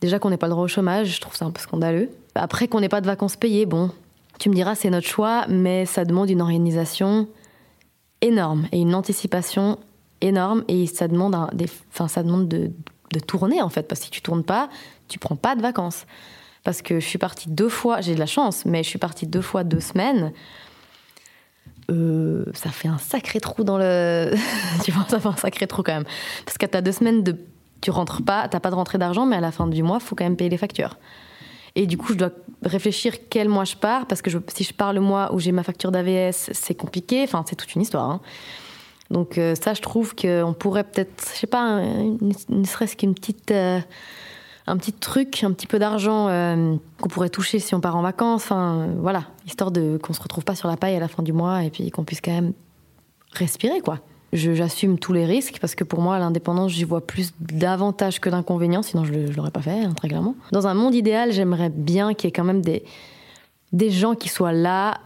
Déjà 0.00 0.18
qu'on 0.18 0.30
n'ait 0.30 0.36
pas 0.36 0.46
le 0.46 0.52
droit 0.52 0.64
au 0.64 0.68
chômage, 0.68 1.14
je 1.14 1.20
trouve 1.20 1.36
ça 1.36 1.44
un 1.44 1.50
peu 1.50 1.60
scandaleux. 1.60 2.10
Après 2.34 2.68
qu'on 2.68 2.80
n'ait 2.80 2.88
pas 2.88 3.00
de 3.00 3.06
vacances 3.06 3.36
payées, 3.36 3.66
bon, 3.66 3.90
tu 4.38 4.50
me 4.50 4.54
diras 4.54 4.74
c'est 4.74 4.90
notre 4.90 5.06
choix, 5.06 5.46
mais 5.48 5.86
ça 5.86 6.04
demande 6.04 6.30
une 6.30 6.42
organisation 6.42 7.28
énorme 8.20 8.66
et 8.72 8.80
une 8.80 8.94
anticipation 8.94 9.78
énorme 10.20 10.64
et 10.68 10.86
ça 10.86 11.08
demande, 11.08 11.36
des, 11.52 11.68
ça 11.92 12.22
demande 12.22 12.48
de, 12.48 12.72
de, 13.12 13.20
tourner 13.20 13.62
en 13.62 13.68
fait, 13.68 13.82
parce 13.84 14.00
que 14.00 14.06
si 14.06 14.10
tu 14.10 14.22
tournes 14.22 14.44
pas, 14.44 14.68
tu 15.08 15.18
prends 15.18 15.36
pas 15.36 15.54
de 15.54 15.62
vacances. 15.62 16.06
Parce 16.64 16.80
que 16.80 16.98
je 16.98 17.06
suis 17.06 17.18
partie 17.18 17.50
deux 17.50 17.68
fois, 17.68 18.00
j'ai 18.00 18.14
de 18.14 18.18
la 18.18 18.26
chance, 18.26 18.64
mais 18.64 18.82
je 18.82 18.88
suis 18.88 18.98
partie 18.98 19.26
deux 19.26 19.42
fois 19.42 19.64
deux 19.64 19.80
semaines. 19.80 20.32
Euh, 21.90 22.44
ça 22.54 22.70
fait 22.70 22.88
un 22.88 22.98
sacré 22.98 23.40
trou 23.40 23.64
dans 23.64 23.78
le. 23.78 24.32
tu 24.84 24.92
vois, 24.92 25.04
ça 25.08 25.20
fait 25.20 25.28
un 25.28 25.36
sacré 25.36 25.66
trou 25.66 25.82
quand 25.82 25.94
même. 25.94 26.04
Parce 26.44 26.58
que 26.58 26.66
t'as 26.66 26.80
deux 26.80 26.92
semaines 26.92 27.22
de. 27.22 27.36
Tu 27.80 27.90
rentres 27.90 28.22
pas, 28.24 28.48
t'as 28.48 28.60
pas 28.60 28.70
de 28.70 28.74
rentrée 28.74 28.98
d'argent, 28.98 29.26
mais 29.26 29.36
à 29.36 29.40
la 29.40 29.52
fin 29.52 29.66
du 29.66 29.82
mois, 29.82 30.00
faut 30.00 30.14
quand 30.14 30.24
même 30.24 30.36
payer 30.36 30.50
les 30.50 30.56
factures. 30.56 30.96
Et 31.74 31.86
du 31.86 31.98
coup, 31.98 32.12
je 32.12 32.18
dois 32.18 32.30
réfléchir 32.62 33.14
quel 33.28 33.48
mois 33.48 33.64
je 33.64 33.76
pars, 33.76 34.06
parce 34.06 34.22
que 34.22 34.30
si 34.48 34.64
je 34.64 34.72
pars 34.72 34.92
le 34.92 35.00
mois 35.00 35.34
où 35.34 35.40
j'ai 35.40 35.52
ma 35.52 35.62
facture 35.62 35.90
d'AVS, 35.90 36.50
c'est 36.52 36.74
compliqué. 36.74 37.22
Enfin, 37.24 37.44
c'est 37.46 37.56
toute 37.56 37.74
une 37.74 37.82
histoire. 37.82 38.08
Hein. 38.08 38.20
Donc, 39.10 39.36
euh, 39.36 39.54
ça, 39.54 39.74
je 39.74 39.82
trouve 39.82 40.14
qu'on 40.14 40.54
pourrait 40.58 40.84
peut-être, 40.84 41.30
je 41.34 41.40
sais 41.40 41.46
pas, 41.46 41.80
ne 41.80 42.64
serait-ce 42.64 42.96
qu'une 42.96 43.14
petite. 43.14 43.50
Euh, 43.50 43.80
un 44.66 44.76
petit 44.76 44.92
truc, 44.92 45.44
un 45.44 45.52
petit 45.52 45.66
peu 45.66 45.78
d'argent 45.78 46.28
euh, 46.28 46.76
qu'on 47.00 47.08
pourrait 47.08 47.28
toucher 47.28 47.58
si 47.58 47.74
on 47.74 47.80
part 47.80 47.96
en 47.96 48.02
vacances. 48.02 48.42
Enfin, 48.44 48.88
voilà, 48.98 49.24
histoire 49.46 49.70
de 49.70 49.98
qu'on 49.98 50.12
se 50.12 50.22
retrouve 50.22 50.44
pas 50.44 50.54
sur 50.54 50.68
la 50.68 50.76
paille 50.76 50.96
à 50.96 51.00
la 51.00 51.08
fin 51.08 51.22
du 51.22 51.32
mois 51.32 51.64
et 51.64 51.70
puis 51.70 51.90
qu'on 51.90 52.04
puisse 52.04 52.20
quand 52.20 52.32
même 52.32 52.52
respirer, 53.32 53.80
quoi. 53.80 54.00
J'assume 54.32 54.98
tous 54.98 55.12
les 55.12 55.26
risques 55.26 55.58
parce 55.60 55.76
que 55.76 55.84
pour 55.84 56.00
moi, 56.00 56.18
l'indépendance, 56.18 56.72
j'y 56.72 56.82
vois 56.82 57.06
plus 57.06 57.32
d'avantages 57.38 58.20
que 58.20 58.28
d'inconvénients, 58.28 58.82
sinon 58.82 59.04
je 59.04 59.12
ne 59.12 59.32
l'aurais 59.32 59.52
pas 59.52 59.62
fait, 59.62 59.84
hein, 59.84 59.92
très 59.92 60.08
clairement. 60.08 60.34
Dans 60.50 60.66
un 60.66 60.74
monde 60.74 60.94
idéal, 60.94 61.30
j'aimerais 61.30 61.70
bien 61.70 62.14
qu'il 62.14 62.26
y 62.26 62.28
ait 62.30 62.32
quand 62.32 62.42
même 62.42 62.60
des, 62.60 62.82
des 63.72 63.90
gens 63.90 64.16
qui 64.16 64.28
soient 64.28 64.52
là 64.52 64.98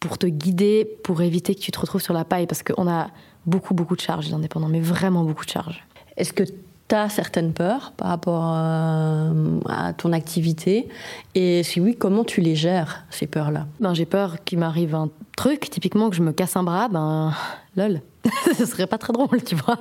pour 0.00 0.16
te 0.16 0.26
guider, 0.26 0.88
pour 1.04 1.20
éviter 1.20 1.54
que 1.54 1.60
tu 1.60 1.70
te 1.70 1.78
retrouves 1.78 2.00
sur 2.00 2.14
la 2.14 2.24
paille, 2.24 2.46
parce 2.46 2.62
qu'on 2.62 2.88
a 2.88 3.08
beaucoup, 3.44 3.74
beaucoup 3.74 3.96
de 3.96 4.00
charges, 4.00 4.30
l'indépendant, 4.30 4.68
mais 4.68 4.80
vraiment 4.80 5.22
beaucoup 5.22 5.44
de 5.44 5.50
charges. 5.50 5.86
Est-ce 6.16 6.32
que 6.32 6.44
tu 6.88 6.94
as 6.94 7.08
certaines 7.08 7.52
peurs 7.52 7.92
par 7.96 8.08
rapport 8.08 8.52
euh, 8.54 9.60
à 9.68 9.92
ton 9.92 10.12
activité 10.12 10.88
Et 11.34 11.62
si 11.62 11.80
oui, 11.80 11.96
comment 11.96 12.24
tu 12.24 12.40
les 12.40 12.54
gères, 12.54 13.04
ces 13.10 13.26
peurs-là? 13.26 13.66
Ben, 13.80 13.94
J'ai 13.94 14.06
peur 14.06 14.44
qu'il 14.44 14.58
m'arrive 14.58 14.94
un 14.94 15.10
truc, 15.36 15.68
typiquement 15.68 16.10
que 16.10 16.16
je 16.16 16.22
me 16.22 16.32
casse 16.32 16.56
un 16.56 16.62
bras, 16.62 16.88
ben 16.88 17.32
lol, 17.76 18.00
ce 18.56 18.64
serait 18.66 18.86
pas 18.86 18.98
très 18.98 19.12
drôle, 19.12 19.42
tu 19.42 19.56
vois. 19.56 19.78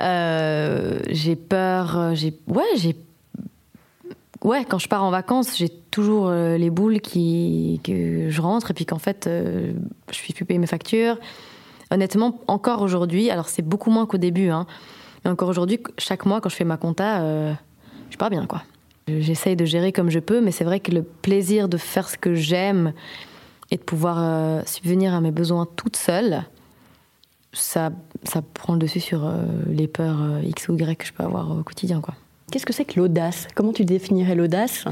Euh, 0.00 1.00
j'ai 1.08 1.36
peur, 1.36 1.98
euh, 1.98 2.14
j'ai 2.14 2.38
ouais, 2.48 2.64
j'ai 2.76 2.96
ouais, 4.42 4.64
quand 4.64 4.78
je 4.78 4.88
pars 4.88 5.04
en 5.04 5.10
vacances, 5.10 5.56
j'ai 5.56 5.68
toujours 5.90 6.30
les 6.30 6.70
boules 6.70 7.00
qui 7.00 7.80
que 7.82 8.30
je 8.30 8.40
rentre 8.40 8.70
et 8.70 8.74
puis 8.74 8.86
qu'en 8.86 8.98
fait, 8.98 9.28
je 9.28 10.14
suis 10.14 10.32
plus 10.32 10.44
payer 10.44 10.58
mes 10.58 10.68
factures. 10.68 11.18
Honnêtement, 11.90 12.38
encore 12.46 12.82
aujourd'hui, 12.82 13.30
alors 13.30 13.48
c'est 13.48 13.62
beaucoup 13.62 13.90
moins 13.90 14.06
qu'au 14.06 14.16
début, 14.16 14.48
hein, 14.48 14.66
mais 15.24 15.30
encore 15.30 15.48
aujourd'hui, 15.48 15.80
chaque 15.98 16.26
mois, 16.26 16.40
quand 16.40 16.48
je 16.48 16.56
fais 16.56 16.64
ma 16.64 16.76
compta, 16.76 17.20
euh, 17.20 17.52
je 18.04 18.10
suis 18.10 18.18
pas 18.18 18.30
bien, 18.30 18.46
quoi. 18.46 18.62
J'essaye 19.08 19.56
de 19.56 19.64
gérer 19.64 19.92
comme 19.92 20.10
je 20.10 20.18
peux, 20.20 20.40
mais 20.40 20.52
c'est 20.52 20.64
vrai 20.64 20.80
que 20.80 20.92
le 20.92 21.02
plaisir 21.02 21.68
de 21.68 21.76
faire 21.76 22.08
ce 22.08 22.16
que 22.16 22.34
j'aime 22.34 22.92
et 23.70 23.76
de 23.76 23.82
pouvoir 23.82 24.18
euh, 24.18 24.62
subvenir 24.66 25.14
à 25.14 25.20
mes 25.20 25.32
besoins 25.32 25.66
toute 25.76 25.96
seule, 25.96 26.44
ça, 27.52 27.90
ça 28.22 28.42
prend 28.54 28.74
le 28.74 28.78
dessus 28.78 29.00
sur 29.00 29.26
euh, 29.26 29.42
les 29.66 29.88
peurs 29.88 30.40
X 30.44 30.68
ou 30.68 30.76
Y 30.76 30.96
que 30.96 31.06
je 31.06 31.12
peux 31.12 31.24
avoir 31.24 31.50
au 31.50 31.62
quotidien, 31.62 32.00
quoi. 32.00 32.14
Qu'est-ce 32.52 32.66
que 32.66 32.72
c'est 32.72 32.84
que 32.84 32.98
l'audace? 32.98 33.46
Comment 33.54 33.72
tu 33.72 33.84
définirais 33.84 34.34
l'audace? 34.34 34.84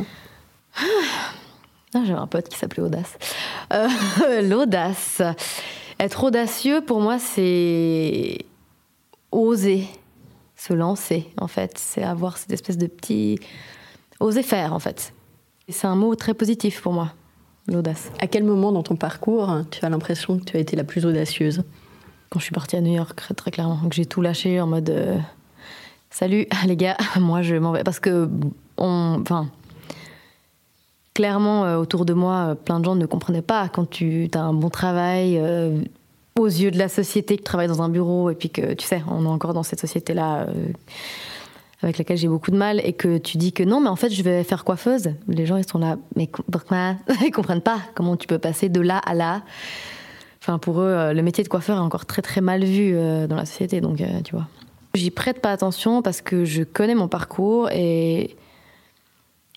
Ah, 0.74 2.02
J'avais 2.04 2.12
un 2.12 2.26
pote 2.26 2.48
qui 2.48 2.56
s'appelait 2.56 2.82
Audace. 2.82 3.18
l'audace. 4.42 5.22
Être 5.98 6.24
audacieux, 6.24 6.82
pour 6.82 7.00
moi, 7.00 7.18
c'est 7.18 8.38
oser 9.32 9.88
se 10.58 10.74
lancer, 10.74 11.28
en 11.40 11.46
fait. 11.46 11.78
C'est 11.78 12.02
avoir 12.02 12.36
cette 12.36 12.52
espèce 12.52 12.76
de 12.76 12.86
petit. 12.86 13.38
oser 14.20 14.42
faire, 14.42 14.74
en 14.74 14.78
fait. 14.78 15.14
C'est 15.68 15.86
un 15.86 15.96
mot 15.96 16.14
très 16.14 16.34
positif 16.34 16.82
pour 16.82 16.92
moi, 16.92 17.12
l'audace. 17.66 18.10
À 18.18 18.26
quel 18.26 18.44
moment 18.44 18.72
dans 18.72 18.82
ton 18.82 18.96
parcours 18.96 19.62
tu 19.70 19.84
as 19.84 19.88
l'impression 19.88 20.38
que 20.38 20.44
tu 20.44 20.56
as 20.56 20.60
été 20.60 20.76
la 20.76 20.84
plus 20.84 21.06
audacieuse? 21.06 21.62
Quand 22.30 22.40
je 22.40 22.44
suis 22.44 22.54
partie 22.54 22.76
à 22.76 22.80
New 22.80 22.92
York, 22.92 23.18
très, 23.36 23.50
clairement, 23.50 23.88
que 23.88 23.94
j'ai 23.94 24.04
tout 24.04 24.20
lâché 24.20 24.60
en 24.60 24.66
mode. 24.66 24.90
Euh, 24.90 25.18
salut 26.10 26.46
les 26.66 26.76
gars, 26.76 26.96
moi 27.20 27.42
je 27.42 27.54
m'en 27.54 27.72
vais. 27.72 27.84
Parce 27.84 28.00
que, 28.00 28.28
on, 28.76 29.18
enfin, 29.20 29.48
clairement, 31.14 31.64
euh, 31.64 31.76
autour 31.76 32.04
de 32.04 32.14
moi, 32.14 32.56
plein 32.64 32.80
de 32.80 32.84
gens 32.84 32.96
ne 32.96 33.06
comprenaient 33.06 33.42
pas 33.42 33.68
quand 33.68 33.88
tu 33.88 34.28
as 34.34 34.40
un 34.40 34.52
bon 34.52 34.70
travail, 34.70 35.38
euh, 35.38 35.82
aux 36.38 36.46
yeux 36.46 36.70
de 36.70 36.78
la 36.78 36.88
société 36.88 37.36
qui 37.36 37.42
travaille 37.42 37.68
dans 37.68 37.82
un 37.82 37.88
bureau 37.88 38.30
et 38.30 38.34
puis 38.34 38.50
que 38.50 38.74
tu 38.74 38.86
sais, 38.86 39.02
on 39.10 39.24
est 39.24 39.28
encore 39.28 39.54
dans 39.54 39.62
cette 39.62 39.80
société-là 39.80 40.46
euh, 40.48 40.52
avec 41.82 41.98
laquelle 41.98 42.16
j'ai 42.16 42.28
beaucoup 42.28 42.50
de 42.50 42.56
mal 42.56 42.80
et 42.84 42.92
que 42.92 43.18
tu 43.18 43.36
dis 43.36 43.52
que 43.52 43.62
non, 43.62 43.80
mais 43.80 43.88
en 43.88 43.96
fait, 43.96 44.10
je 44.10 44.22
vais 44.22 44.44
faire 44.44 44.64
coiffeuse. 44.64 45.10
Les 45.28 45.46
gens, 45.46 45.56
ils 45.56 45.68
sont 45.68 45.78
là, 45.78 45.96
mais 46.16 46.30
ils 47.24 47.30
comprennent 47.30 47.60
pas 47.60 47.78
comment 47.94 48.16
tu 48.16 48.26
peux 48.26 48.38
passer 48.38 48.68
de 48.68 48.80
là 48.80 48.98
à 48.98 49.14
là. 49.14 49.42
Enfin, 50.40 50.58
pour 50.58 50.80
eux, 50.80 50.86
euh, 50.86 51.12
le 51.12 51.22
métier 51.22 51.44
de 51.44 51.48
coiffeur 51.48 51.76
est 51.76 51.80
encore 51.82 52.06
très 52.06 52.22
très 52.22 52.40
mal 52.40 52.64
vu 52.64 52.94
euh, 52.94 53.26
dans 53.26 53.36
la 53.36 53.44
société, 53.44 53.80
donc 53.80 54.02
tu 54.24 54.34
vois. 54.34 54.46
J'y 54.94 55.10
prête 55.10 55.40
pas 55.40 55.52
attention 55.52 56.02
parce 56.02 56.20
que 56.22 56.44
je 56.44 56.62
connais 56.62 56.94
mon 56.94 57.08
parcours 57.08 57.70
et. 57.70 58.36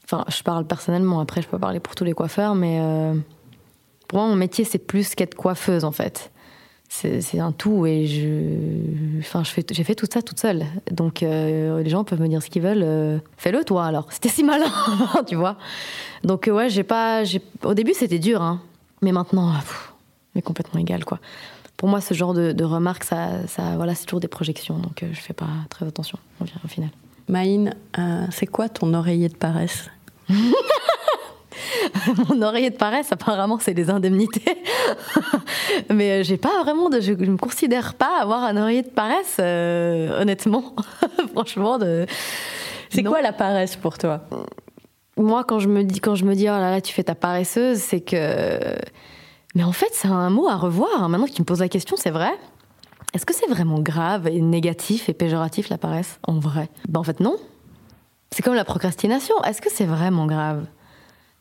Enfin, 0.03 0.25
je 0.27 0.43
parle 0.43 0.67
personnellement, 0.67 1.21
après, 1.21 1.41
je 1.41 1.47
peux 1.47 1.57
parler 1.57 1.79
pour 1.79 1.95
tous 1.95 2.03
les 2.03 2.11
coiffeurs, 2.11 2.53
mais 2.53 2.81
pour 4.09 4.19
moi, 4.19 4.27
mon 4.27 4.35
métier, 4.35 4.65
c'est 4.65 4.77
plus 4.77 5.15
qu'être 5.15 5.35
coiffeuse 5.35 5.85
en 5.85 5.93
fait 5.93 6.31
c'est 6.93 7.39
un 7.39 7.53
tout 7.53 7.85
et 7.85 8.05
je, 8.05 9.19
enfin, 9.19 9.43
j'ai 9.43 9.83
fait 9.83 9.95
tout 9.95 10.07
ça 10.11 10.21
toute 10.21 10.39
seule. 10.39 10.65
Donc 10.91 11.23
euh, 11.23 11.81
les 11.81 11.89
gens 11.89 12.03
peuvent 12.03 12.19
me 12.19 12.27
dire 12.27 12.43
ce 12.43 12.49
qu'ils 12.49 12.61
veulent. 12.61 12.83
Euh, 12.83 13.17
fais-le 13.37 13.63
toi 13.63 13.85
alors. 13.85 14.07
C'était 14.11 14.27
si 14.27 14.43
malin, 14.43 14.71
tu 15.27 15.35
vois. 15.35 15.55
Donc 16.25 16.49
ouais, 16.51 16.69
j'ai 16.69 16.83
pas, 16.83 17.23
au 17.63 17.73
début 17.73 17.93
c'était 17.93 18.19
dur, 18.19 18.41
hein. 18.41 18.61
mais 19.01 19.13
maintenant, 19.13 19.53
mais 20.35 20.41
complètement 20.41 20.81
égal 20.81 21.05
quoi. 21.05 21.19
Pour 21.77 21.87
moi, 21.87 22.01
ce 22.01 22.13
genre 22.13 22.35
de, 22.35 22.63
remarques, 22.63 23.05
ça, 23.05 23.47
ça, 23.47 23.75
voilà, 23.75 23.95
c'est 23.95 24.05
toujours 24.05 24.19
des 24.19 24.27
projections, 24.27 24.77
donc 24.77 25.03
je 25.11 25.19
fais 25.19 25.33
pas 25.33 25.47
très 25.69 25.87
attention 25.87 26.19
au 26.39 26.67
final. 26.67 26.91
Maïne, 27.27 27.73
c'est 28.29 28.45
quoi 28.45 28.69
ton 28.69 28.93
oreiller 28.93 29.29
de 29.29 29.35
paresse? 29.35 29.89
Mon 32.29 32.41
oreiller 32.41 32.69
de 32.69 32.75
paresse, 32.75 33.11
apparemment, 33.11 33.57
c'est 33.59 33.73
les 33.73 33.89
indemnités. 33.89 34.57
Mais 35.89 36.11
euh, 36.21 36.23
j'ai 36.23 36.37
pas 36.37 36.63
vraiment 36.63 36.89
de, 36.89 36.99
je, 36.99 37.13
ne 37.13 37.31
me 37.31 37.37
considère 37.37 37.95
pas 37.95 38.19
avoir 38.21 38.43
un 38.43 38.57
oreiller 38.57 38.83
de 38.83 38.89
paresse, 38.89 39.37
euh, 39.39 40.21
honnêtement. 40.21 40.75
Franchement, 41.33 41.77
de. 41.77 42.05
C'est 42.89 43.03
quoi 43.03 43.21
la 43.21 43.33
paresse 43.33 43.75
pour 43.75 43.97
toi? 43.97 44.21
Moi, 45.17 45.43
quand 45.43 45.59
je 45.59 45.67
me 45.67 45.83
dis, 45.83 45.99
quand 45.99 46.15
je 46.15 46.25
me 46.25 46.35
dis, 46.35 46.43
oh 46.43 46.53
là 46.53 46.71
là, 46.71 46.81
tu 46.81 46.93
fais 46.93 47.03
ta 47.03 47.15
paresseuse, 47.15 47.77
c'est 47.77 48.01
que. 48.01 48.59
Mais 49.55 49.63
en 49.63 49.71
fait, 49.71 49.89
c'est 49.91 50.07
un 50.07 50.29
mot 50.29 50.47
à 50.47 50.55
revoir. 50.55 51.09
Maintenant 51.09 51.27
que 51.27 51.33
tu 51.33 51.41
me 51.41 51.45
poses 51.45 51.59
la 51.59 51.69
question, 51.69 51.95
c'est 51.97 52.09
vrai. 52.09 52.31
Est-ce 53.13 53.25
que 53.25 53.33
c'est 53.33 53.47
vraiment 53.47 53.79
grave 53.79 54.27
et 54.27 54.39
négatif 54.39 55.09
et 55.09 55.13
péjoratif 55.13 55.69
la 55.69 55.77
paresse? 55.77 56.19
En 56.25 56.39
vrai? 56.39 56.69
Ben 56.87 57.01
en 57.01 57.03
fait 57.03 57.19
non. 57.19 57.35
C'est 58.31 58.41
comme 58.41 58.55
la 58.55 58.63
procrastination. 58.63 59.35
Est-ce 59.43 59.61
que 59.61 59.69
c'est 59.69 59.85
vraiment 59.85 60.25
grave? 60.25 60.65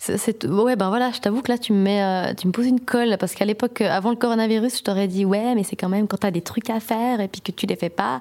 Ouais, 0.08 0.76
ben 0.76 0.88
voilà, 0.88 1.10
je 1.12 1.20
t'avoue 1.20 1.42
que 1.42 1.52
là, 1.52 1.58
tu 1.58 1.72
me, 1.72 1.88
euh, 2.30 2.34
tu 2.34 2.46
me 2.46 2.52
poses 2.52 2.66
une 2.66 2.80
colle, 2.80 3.16
parce 3.18 3.34
qu'à 3.34 3.44
l'époque, 3.44 3.80
euh, 3.80 3.90
avant 3.90 4.10
le 4.10 4.16
coronavirus, 4.16 4.78
je 4.78 4.82
t'aurais 4.82 5.08
dit, 5.08 5.24
ouais, 5.24 5.54
mais 5.54 5.62
c'est 5.62 5.76
quand 5.76 5.88
même 5.88 6.08
quand 6.08 6.18
t'as 6.18 6.30
des 6.30 6.40
trucs 6.40 6.70
à 6.70 6.80
faire 6.80 7.20
et 7.20 7.28
puis 7.28 7.40
que 7.40 7.52
tu 7.52 7.66
les 7.66 7.76
fais 7.76 7.90
pas. 7.90 8.20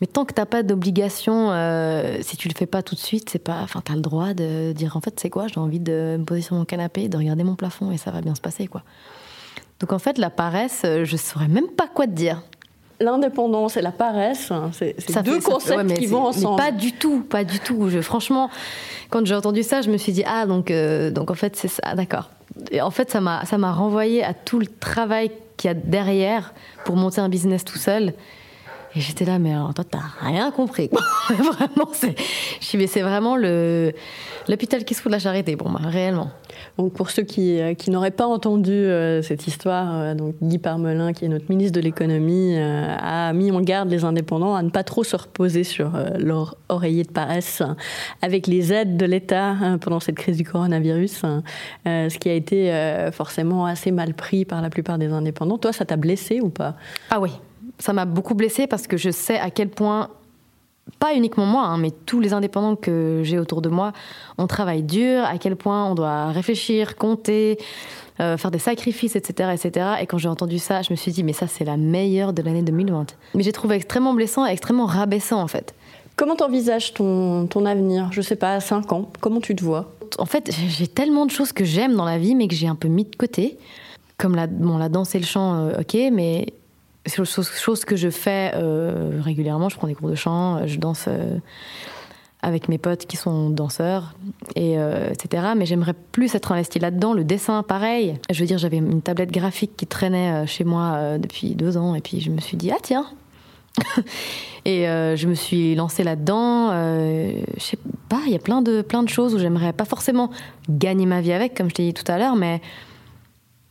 Mais 0.00 0.06
tant 0.06 0.24
que 0.24 0.32
t'as 0.32 0.46
pas 0.46 0.62
d'obligation, 0.62 1.50
euh, 1.52 2.18
si 2.22 2.36
tu 2.36 2.48
le 2.48 2.54
fais 2.54 2.66
pas 2.66 2.82
tout 2.82 2.94
de 2.94 3.00
suite, 3.00 3.28
c'est 3.30 3.38
pas, 3.38 3.60
enfin, 3.62 3.82
t'as 3.84 3.94
le 3.94 4.00
droit 4.00 4.32
de 4.32 4.72
dire, 4.72 4.96
en 4.96 5.00
fait, 5.00 5.20
c'est 5.20 5.30
quoi, 5.30 5.46
j'ai 5.46 5.60
envie 5.60 5.80
de 5.80 6.16
me 6.18 6.24
poser 6.24 6.40
sur 6.40 6.56
mon 6.56 6.64
canapé, 6.64 7.08
de 7.08 7.16
regarder 7.16 7.44
mon 7.44 7.54
plafond 7.54 7.92
et 7.92 7.98
ça 7.98 8.10
va 8.10 8.20
bien 8.20 8.34
se 8.34 8.40
passer, 8.40 8.66
quoi. 8.66 8.82
Donc 9.78 9.92
en 9.92 9.98
fait, 9.98 10.18
la 10.18 10.28
paresse, 10.28 10.82
je 10.84 11.16
saurais 11.16 11.48
même 11.48 11.68
pas 11.68 11.88
quoi 11.88 12.06
te 12.06 12.12
dire 12.12 12.42
l'indépendance 13.00 13.76
et 13.76 13.82
la 13.82 13.92
paresse, 13.92 14.50
hein, 14.50 14.70
c'est 14.72 15.22
deux 15.22 15.40
concepts 15.40 15.94
qui 15.94 16.06
vont 16.06 16.26
ensemble. 16.26 16.56
pas 16.56 16.70
du 16.70 16.92
tout, 16.92 17.20
pas 17.20 17.44
du 17.44 17.58
tout. 17.58 17.88
Je, 17.88 18.00
franchement, 18.00 18.50
quand 19.08 19.24
j'ai 19.26 19.34
entendu 19.34 19.62
ça, 19.62 19.82
je 19.82 19.90
me 19.90 19.96
suis 19.96 20.12
dit 20.12 20.22
ah 20.26 20.46
donc 20.46 20.70
euh, 20.70 21.10
donc 21.10 21.30
en 21.30 21.34
fait 21.34 21.56
c'est 21.56 21.68
ça, 21.68 21.94
d'accord. 21.94 22.30
Et 22.70 22.80
en 22.80 22.90
fait 22.90 23.10
ça 23.10 23.20
m'a 23.20 23.44
ça 23.46 23.58
m'a 23.58 23.72
renvoyé 23.72 24.22
à 24.22 24.34
tout 24.34 24.58
le 24.58 24.66
travail 24.66 25.30
qu'il 25.56 25.68
y 25.68 25.70
a 25.70 25.74
derrière 25.74 26.52
pour 26.84 26.96
monter 26.96 27.20
un 27.20 27.28
business 27.28 27.64
tout 27.64 27.78
seul. 27.78 28.12
Et 28.96 29.00
j'étais 29.00 29.24
là, 29.24 29.38
mais 29.38 29.52
alors, 29.52 29.72
toi, 29.72 29.84
t'as 29.88 29.98
rien 30.20 30.50
compris. 30.50 30.90
vraiment, 31.28 31.88
c'est, 31.92 32.14
je 32.60 32.76
mais 32.76 32.88
c'est 32.88 33.02
vraiment 33.02 33.36
le, 33.36 33.92
l'hôpital 34.48 34.84
qui 34.84 34.94
se 34.94 35.00
fout 35.00 35.10
de 35.10 35.14
la 35.14 35.20
charité 35.20 35.56
pour 35.56 35.68
moi, 35.68 35.80
réellement. 35.84 36.30
Donc 36.76 36.92
pour 36.92 37.10
ceux 37.10 37.22
qui, 37.22 37.60
euh, 37.60 37.74
qui 37.74 37.90
n'auraient 37.90 38.10
pas 38.10 38.26
entendu 38.26 38.72
euh, 38.72 39.22
cette 39.22 39.46
histoire, 39.46 39.94
euh, 39.94 40.14
donc 40.14 40.34
Guy 40.42 40.58
Parmelin, 40.58 41.12
qui 41.12 41.24
est 41.24 41.28
notre 41.28 41.48
ministre 41.48 41.78
de 41.78 41.80
l'économie, 41.80 42.56
a 42.58 43.32
mis 43.32 43.52
en 43.52 43.60
garde 43.60 43.90
les 43.90 44.04
indépendants 44.04 44.54
à 44.54 44.62
ne 44.62 44.70
pas 44.70 44.82
trop 44.82 45.04
se 45.04 45.16
reposer 45.16 45.64
sur 45.64 45.92
leur 46.18 46.56
oreiller 46.68 47.04
de 47.04 47.10
paresse 47.10 47.62
avec 48.22 48.46
les 48.46 48.72
aides 48.72 48.96
de 48.96 49.06
l'État 49.06 49.50
hein, 49.50 49.78
pendant 49.78 50.00
cette 50.00 50.16
crise 50.16 50.36
du 50.36 50.44
coronavirus, 50.44 51.24
hein, 51.24 51.42
ce 51.84 52.18
qui 52.18 52.28
a 52.28 52.34
été 52.34 52.72
forcément 53.12 53.66
assez 53.66 53.90
mal 53.90 54.14
pris 54.14 54.44
par 54.44 54.62
la 54.62 54.70
plupart 54.70 54.98
des 54.98 55.12
indépendants. 55.12 55.58
Toi, 55.58 55.72
ça 55.72 55.84
t'a 55.84 55.96
blessé 55.96 56.40
ou 56.40 56.50
pas? 56.50 56.74
Ah 57.10 57.20
oui, 57.20 57.30
ça 57.80 57.92
m'a 57.92 58.04
beaucoup 58.04 58.34
blessé 58.34 58.66
parce 58.66 58.86
que 58.86 58.96
je 58.96 59.10
sais 59.10 59.38
à 59.38 59.50
quel 59.50 59.68
point 59.68 60.10
pas 60.98 61.14
uniquement 61.14 61.46
moi, 61.46 61.64
hein, 61.64 61.78
mais 61.78 61.90
tous 61.90 62.20
les 62.20 62.32
indépendants 62.32 62.76
que 62.76 63.20
j'ai 63.24 63.38
autour 63.38 63.62
de 63.62 63.68
moi, 63.68 63.92
on 64.38 64.46
travaille 64.46 64.82
dur, 64.82 65.24
à 65.24 65.38
quel 65.38 65.56
point 65.56 65.86
on 65.86 65.94
doit 65.94 66.26
réfléchir, 66.28 66.96
compter, 66.96 67.58
euh, 68.20 68.36
faire 68.36 68.50
des 68.50 68.58
sacrifices, 68.58 69.16
etc., 69.16 69.50
etc. 69.54 69.86
Et 70.00 70.06
quand 70.06 70.18
j'ai 70.18 70.28
entendu 70.28 70.58
ça, 70.58 70.82
je 70.82 70.92
me 70.92 70.96
suis 70.96 71.12
dit, 71.12 71.22
mais 71.22 71.32
ça, 71.32 71.46
c'est 71.46 71.64
la 71.64 71.76
meilleure 71.76 72.32
de 72.32 72.42
l'année 72.42 72.62
2020. 72.62 73.16
Mais 73.34 73.42
j'ai 73.42 73.52
trouvé 73.52 73.76
extrêmement 73.76 74.14
blessant 74.14 74.46
et 74.46 74.50
extrêmement 74.50 74.86
rabaissant, 74.86 75.40
en 75.40 75.48
fait. 75.48 75.74
Comment 76.16 76.36
t'envisages 76.36 76.92
ton, 76.92 77.46
ton 77.46 77.64
avenir? 77.64 78.08
Je 78.12 78.20
sais 78.20 78.36
pas, 78.36 78.54
à 78.54 78.60
5 78.60 78.92
ans, 78.92 79.10
comment 79.20 79.40
tu 79.40 79.54
te 79.54 79.64
vois? 79.64 79.92
En 80.18 80.26
fait, 80.26 80.50
j'ai 80.68 80.88
tellement 80.88 81.24
de 81.24 81.30
choses 81.30 81.52
que 81.52 81.64
j'aime 81.64 81.94
dans 81.94 82.04
la 82.04 82.18
vie, 82.18 82.34
mais 82.34 82.48
que 82.48 82.54
j'ai 82.54 82.66
un 82.66 82.74
peu 82.74 82.88
mis 82.88 83.04
de 83.04 83.16
côté. 83.16 83.58
Comme 84.18 84.34
la, 84.34 84.46
bon, 84.46 84.76
la 84.76 84.88
danse 84.88 85.14
et 85.14 85.18
le 85.18 85.24
chant, 85.24 85.54
euh, 85.54 85.80
ok, 85.80 85.96
mais 86.12 86.46
chose, 87.06 87.50
chose 87.50 87.84
que 87.84 87.96
je 87.96 88.10
fais 88.10 88.52
euh, 88.54 89.20
régulièrement. 89.22 89.68
Je 89.68 89.76
prends 89.76 89.86
des 89.86 89.94
cours 89.94 90.10
de 90.10 90.14
chant, 90.14 90.66
je 90.66 90.78
danse 90.78 91.06
euh, 91.08 91.38
avec 92.42 92.68
mes 92.68 92.78
potes 92.78 93.06
qui 93.06 93.16
sont 93.16 93.50
danseurs, 93.50 94.14
et, 94.56 94.78
euh, 94.78 95.10
etc. 95.10 95.48
Mais 95.56 95.66
j'aimerais 95.66 95.94
plus 96.12 96.34
être 96.34 96.52
investi 96.52 96.78
là-dedans. 96.78 97.12
Le 97.12 97.24
dessin, 97.24 97.62
pareil. 97.62 98.18
Je 98.30 98.40
veux 98.40 98.46
dire, 98.46 98.58
j'avais 98.58 98.78
une 98.78 99.02
tablette 99.02 99.30
graphique 99.30 99.76
qui 99.76 99.86
traînait 99.86 100.46
chez 100.46 100.64
moi 100.64 101.18
depuis 101.18 101.54
deux 101.54 101.76
ans, 101.76 101.94
et 101.94 102.00
puis 102.00 102.20
je 102.20 102.30
me 102.30 102.40
suis 102.40 102.56
dit, 102.56 102.70
ah 102.70 102.78
tiens 102.82 103.06
Et 104.64 104.84
je 104.84 105.26
me 105.26 105.34
suis 105.34 105.74
lancée 105.74 106.02
là-dedans. 106.02 106.70
je 106.70 107.62
sais 107.62 107.78
pas, 108.08 108.20
il 108.26 108.32
y 108.32 108.36
a 108.36 108.40
plein 108.40 108.62
de, 108.62 108.82
plein 108.82 109.02
de 109.02 109.08
choses 109.08 109.34
où 109.34 109.38
j'aimerais 109.38 109.72
pas 109.72 109.84
forcément 109.84 110.30
gagner 110.68 111.06
ma 111.06 111.20
vie 111.20 111.32
avec, 111.32 111.54
comme 111.54 111.70
je 111.70 111.74
t'ai 111.74 111.84
dit 111.84 111.94
tout 111.94 112.10
à 112.10 112.18
l'heure, 112.18 112.36
mais 112.36 112.60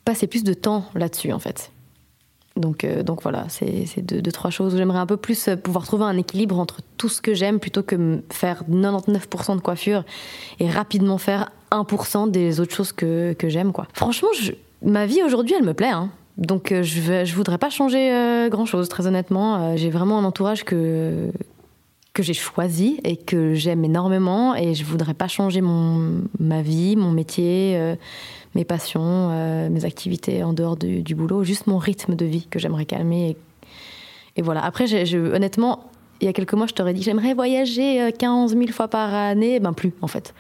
passer 0.06 0.28
plus 0.28 0.44
de 0.44 0.54
temps 0.54 0.86
là-dessus, 0.96 1.32
en 1.32 1.40
fait. 1.40 1.72
Donc, 2.60 2.84
euh, 2.84 3.04
donc 3.04 3.24
voilà, 3.24 3.46
c'est 3.48 4.02
deux, 4.02 4.32
trois 4.32 4.50
choses. 4.50 4.76
J'aimerais 4.76 5.00
un 5.00 5.06
peu 5.06 5.18
plus 5.18 5.48
euh, 5.48 5.56
pouvoir 5.56 5.86
trouver 5.86 6.04
un 6.04 6.18
équilibre 6.18 6.60
entre 6.60 6.82
tout 6.98 7.08
ce 7.08 7.22
que 7.22 7.34
j'aime 7.34 7.60
plutôt 7.60 7.84
que 7.84 8.22
faire 8.32 8.64
99% 8.70 9.56
de 9.56 9.62
coiffure 9.62 10.04
et 10.60 10.70
rapidement 10.70 11.18
faire 11.18 11.52
1% 11.72 12.30
des 12.30 12.60
autres 12.60 12.76
choses 12.76 12.92
que, 12.92 13.36
j'aime. 13.44 13.72
Franchement, 13.94 14.30
ma 14.84 15.06
vie 15.06 15.24
aujourd'hui, 15.24 15.56
elle 15.58 15.66
me 15.66 15.74
plaît. 15.74 15.88
Hein. 15.88 16.10
Donc 16.38 16.72
euh, 16.72 16.84
je 16.84 17.00
ne 17.00 17.36
voudrais 17.36 17.58
pas 17.58 17.70
changer 17.70 18.48
grand-chose, 18.52 18.90
très 18.90 19.08
honnêtement. 19.08 19.78
j'ai 19.78 19.90
vraiment 19.90 20.20
un 20.20 20.26
entourage 20.26 20.66
que, 20.66 21.32
que 22.14 22.24
j'ai 22.24 22.34
choisi 22.34 23.00
et 23.06 23.16
que 23.16 23.54
j'aime 23.54 23.86
énormément 23.86 24.54
et 24.56 24.74
je 24.74 24.84
voudrais 24.84 25.14
pas 25.14 25.30
changer 25.30 25.62
mon, 25.62 26.24
ma 26.40 26.62
vie, 26.62 26.98
mon 26.98 27.12
métier 27.12 27.96
mes 28.56 28.66
passions, 28.66 29.30
euh, 29.32 29.70
mes 29.70 29.86
activités 29.86 30.44
en 30.44 30.54
dehors 30.54 30.76
du, 30.76 31.16
boulot, 31.16 31.44
juste 31.44 31.68
mon 31.68 31.78
rythme 31.78 32.16
de 32.16 32.26
vie 32.26 32.48
que 32.48 32.60
j'aimerais 32.60 32.86
calmer. 32.86 33.38
Et, 34.36 34.42
voilà. 34.42 34.64
Après, 34.64 34.86
honnêtement, 35.16 35.90
il 36.22 36.26
y 36.26 36.28
a 36.28 36.34
quelques 36.34 36.54
mois, 36.54 36.68
je 36.68 36.74
t'aurais 36.74 36.94
dit 36.94 37.04
j'aimerais 37.04 37.34
voyager 37.34 38.12
15 38.18 38.54
euh, 38.54 38.58
000 38.58 38.72
fois 38.72 38.88
par 38.88 39.14
année. 39.14 39.60
Ben 39.60 39.74
plus, 39.74 39.94
en 40.02 40.08
fait. 40.08 40.34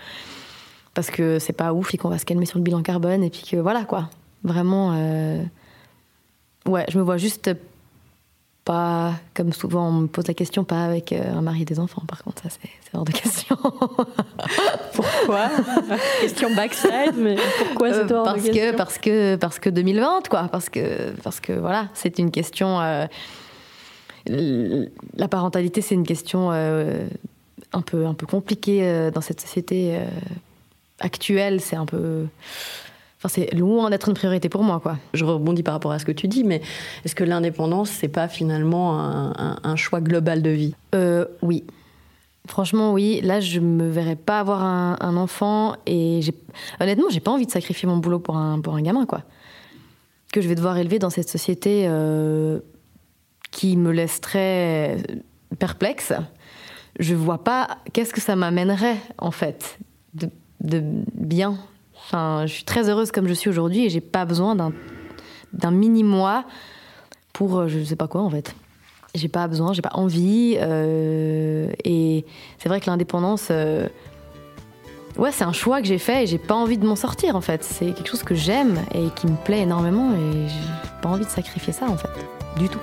Parce 0.93 1.12
que 1.12 1.39
c'est 1.39 1.54
pas 1.54 1.74
ouf 1.74 1.93
et 1.93 1.98
qu'on 1.98 2.10
va 2.10 2.17
se 2.17 2.26
calmer 2.26 2.45
sur 2.45 2.58
le 2.58 2.63
bilan 2.63 2.82
carbone 2.82 3.24
et 3.24 3.30
puis 3.30 3.43
que 3.50 3.58
voilà, 3.58 3.86
quoi. 3.86 4.10
Vraiment. 4.43 4.93
Euh, 4.95 5.43
ouais, 6.65 6.86
je 6.89 6.98
me 6.98 7.04
vois 7.04 7.17
juste 7.17 7.52
pas, 8.70 9.14
comme 9.34 9.52
souvent 9.52 9.88
on 9.88 9.94
me 9.94 10.08
pose 10.08 10.28
la 10.28 10.36
question, 10.36 10.64
pas 10.64 10.86
avec 10.86 11.12
euh, 11.12 11.34
un 11.34 11.42
mari 11.42 11.64
et 11.64 11.66
des 11.66 11.80
enfants. 11.80 12.04
Par 12.08 12.24
contre, 12.24 12.44
ça 12.44 12.50
c'est 12.50 12.70
hors 12.96 13.04
de 13.04 13.12
question. 13.12 13.58
pourquoi? 14.94 15.50
Question 16.22 16.54
backside, 16.56 17.16
mais 17.18 17.36
pourquoi 17.58 17.94
c'est 17.94 18.12
hors 18.12 18.26
parce 18.26 18.44
de 18.44 18.50
que, 18.52 18.76
Parce 18.76 19.00
que 19.00 19.36
parce 19.38 19.58
que 19.58 19.72
2020, 19.72 20.28
quoi. 20.30 20.50
Parce 20.52 20.70
que 20.70 21.10
parce 21.24 21.40
que 21.40 21.54
voilà, 21.54 21.88
c'est 21.96 22.20
une 22.20 22.30
question. 22.30 22.80
Euh, 22.80 23.08
la 24.28 25.28
parentalité, 25.28 25.82
c'est 25.82 25.96
une 25.96 26.06
question 26.06 26.52
euh, 26.52 27.08
un 27.74 27.82
peu 27.82 28.06
un 28.06 28.14
peu 28.14 28.28
compliquée 28.28 29.10
dans 29.12 29.22
cette 29.22 29.42
société 29.42 29.98
actuelle. 31.00 31.60
C'est 31.60 31.76
un 31.76 31.88
peu 31.88 32.28
Enfin, 33.20 33.28
c'est 33.28 33.54
loin 33.54 33.90
d'être 33.90 34.08
une 34.08 34.14
priorité 34.14 34.48
pour 34.48 34.64
moi, 34.64 34.80
quoi. 34.80 34.98
Je 35.14 35.26
rebondis 35.26 35.62
par 35.62 35.74
rapport 35.74 35.92
à 35.92 36.00
ce 36.00 36.06
que 36.06 36.12
tu 36.14 36.30
dis, 36.30 36.46
mais 36.46 36.62
est-ce 37.04 37.16
que 37.16 37.26
l'indépendance, 37.26 37.90
c'est 37.90 38.08
pas 38.08 38.30
finalement 38.30 38.98
un, 38.98 39.76
choix 39.76 40.00
global 40.00 40.42
de 40.42 40.50
vie? 40.50 40.76
Euh, 40.96 41.26
Oui. 41.42 41.66
Franchement, 42.48 42.94
oui. 42.94 43.20
Là, 43.22 43.42
je 43.42 43.60
me 43.60 43.90
verrais 43.90 44.16
pas 44.16 44.40
avoir 44.40 44.64
un, 44.64 45.18
enfant 45.18 45.76
et 45.86 46.22
honnêtement, 46.80 47.10
j'ai 47.10 47.20
pas 47.20 47.32
envie 47.32 47.46
de 47.46 47.52
sacrifier 47.52 47.90
mon 47.90 47.98
boulot 47.98 48.20
pour 48.20 48.38
un, 48.38 48.62
pour 48.62 48.76
un 48.76 48.82
gamin, 48.82 49.06
quoi. 49.06 49.24
Que 50.32 50.40
je 50.40 50.48
vais 50.48 50.56
devoir 50.56 50.78
élever 50.78 50.98
dans 50.98 51.10
cette 51.10 51.28
société 51.28 51.86
euh, 51.88 52.60
qui 53.52 53.76
me 53.76 53.92
laisse 53.92 54.22
très 54.22 54.98
perplexe. 55.60 56.14
Je 57.00 57.16
vois 57.16 57.44
pas 57.44 57.80
qu'est-ce 57.92 58.14
que 58.14 58.22
ça 58.22 58.38
m'amènerait, 58.38 58.98
en 59.18 59.32
fait, 59.32 59.78
de, 60.14 60.30
de 60.62 60.82
bien 61.16 61.58
Enfin, 62.12 62.48
je 62.48 62.54
suis 62.54 62.63
très 62.63 62.89
heureuse 62.89 63.12
comme 63.12 63.28
je 63.28 63.34
suis 63.34 63.52
aujourd'hui 63.52 63.86
et 63.86 63.89
j'ai 63.91 64.02
pas 64.02 64.26
besoin 64.26 64.56
d'un, 64.56 64.74
d'un 65.54 65.69
mini-mois 65.69 66.43
pour 67.34 67.60
euh, 67.60 67.67
je 67.67 67.84
sais 67.84 67.95
pas 67.95 68.08
quoi 68.08 68.22
en 68.22 68.32
fait. 68.32 68.56
J'ai 69.13 69.28
pas 69.28 69.48
besoin, 69.48 69.74
j'ai 69.74 69.84
pas 69.84 69.91
envie. 69.93 70.58
Euh, 70.60 71.72
et 71.84 72.26
c'est 72.58 72.67
vrai 72.67 72.80
que 72.80 72.88
l'indépendance, 72.89 73.50
euh, 73.52 73.88
ouais, 75.17 75.32
c'est 75.32 75.43
un 75.43 75.54
choix 75.54 75.82
que 75.82 75.88
j'ai 75.88 76.00
fait 76.00 76.24
et 76.24 76.28
j'ai 76.28 76.39
pas 76.39 76.56
envie 76.56 76.80
de 76.80 76.86
m'en 76.88 76.95
sortir 76.95 77.36
en 77.36 77.41
fait. 77.41 77.63
C'est 77.63 77.93
quelque 77.93 78.10
chose 78.10 78.24
que 78.24 78.34
j'aime 78.34 78.80
et 78.95 79.10
qui 79.15 79.28
me 79.28 79.36
plaît 79.36 79.62
énormément 79.62 80.12
et 80.13 80.48
j'ai 80.48 81.02
pas 81.04 81.10
envie 81.10 81.26
de 81.26 81.30
sacrifier 81.30 81.74
ça 81.74 81.86
en 81.86 81.98
fait, 81.98 82.10
du 82.58 82.69
tout. 82.69 82.80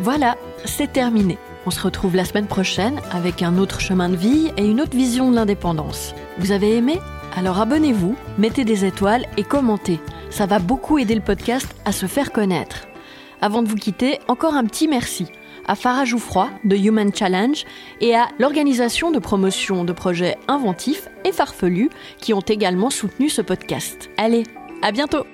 Voilà, 0.00 0.36
c'est 0.66 0.92
terminé. 0.92 1.38
On 1.64 1.70
se 1.70 1.80
retrouve 1.80 2.14
la 2.14 2.26
semaine 2.26 2.46
prochaine 2.46 3.00
avec 3.10 3.42
un 3.42 3.56
autre 3.56 3.80
chemin 3.80 4.10
de 4.10 4.16
vie 4.16 4.52
et 4.58 4.66
une 4.66 4.82
autre 4.82 4.94
vision 4.94 5.30
de 5.30 5.36
l'indépendance. 5.36 6.14
Vous 6.38 6.52
avez 6.52 6.76
aimé? 6.76 7.00
Alors 7.36 7.60
abonnez-vous, 7.60 8.16
mettez 8.38 8.64
des 8.64 8.84
étoiles 8.84 9.26
et 9.36 9.44
commentez. 9.44 10.00
Ça 10.30 10.46
va 10.46 10.58
beaucoup 10.58 10.98
aider 10.98 11.14
le 11.14 11.20
podcast 11.20 11.68
à 11.84 11.92
se 11.92 12.06
faire 12.06 12.32
connaître. 12.32 12.86
Avant 13.40 13.62
de 13.62 13.68
vous 13.68 13.76
quitter, 13.76 14.18
encore 14.28 14.54
un 14.54 14.64
petit 14.64 14.88
merci 14.88 15.26
à 15.66 15.74
Farah 15.74 16.04
Jouffroy 16.04 16.48
de 16.64 16.76
Human 16.76 17.14
Challenge 17.14 17.64
et 18.00 18.16
à 18.16 18.28
l'organisation 18.38 19.10
de 19.10 19.18
promotion 19.18 19.84
de 19.84 19.92
projets 19.92 20.36
inventifs 20.48 21.08
et 21.24 21.32
farfelus 21.32 21.90
qui 22.18 22.32
ont 22.32 22.40
également 22.40 22.90
soutenu 22.90 23.28
ce 23.28 23.42
podcast. 23.42 24.10
Allez, 24.16 24.44
à 24.82 24.90
bientôt 24.92 25.24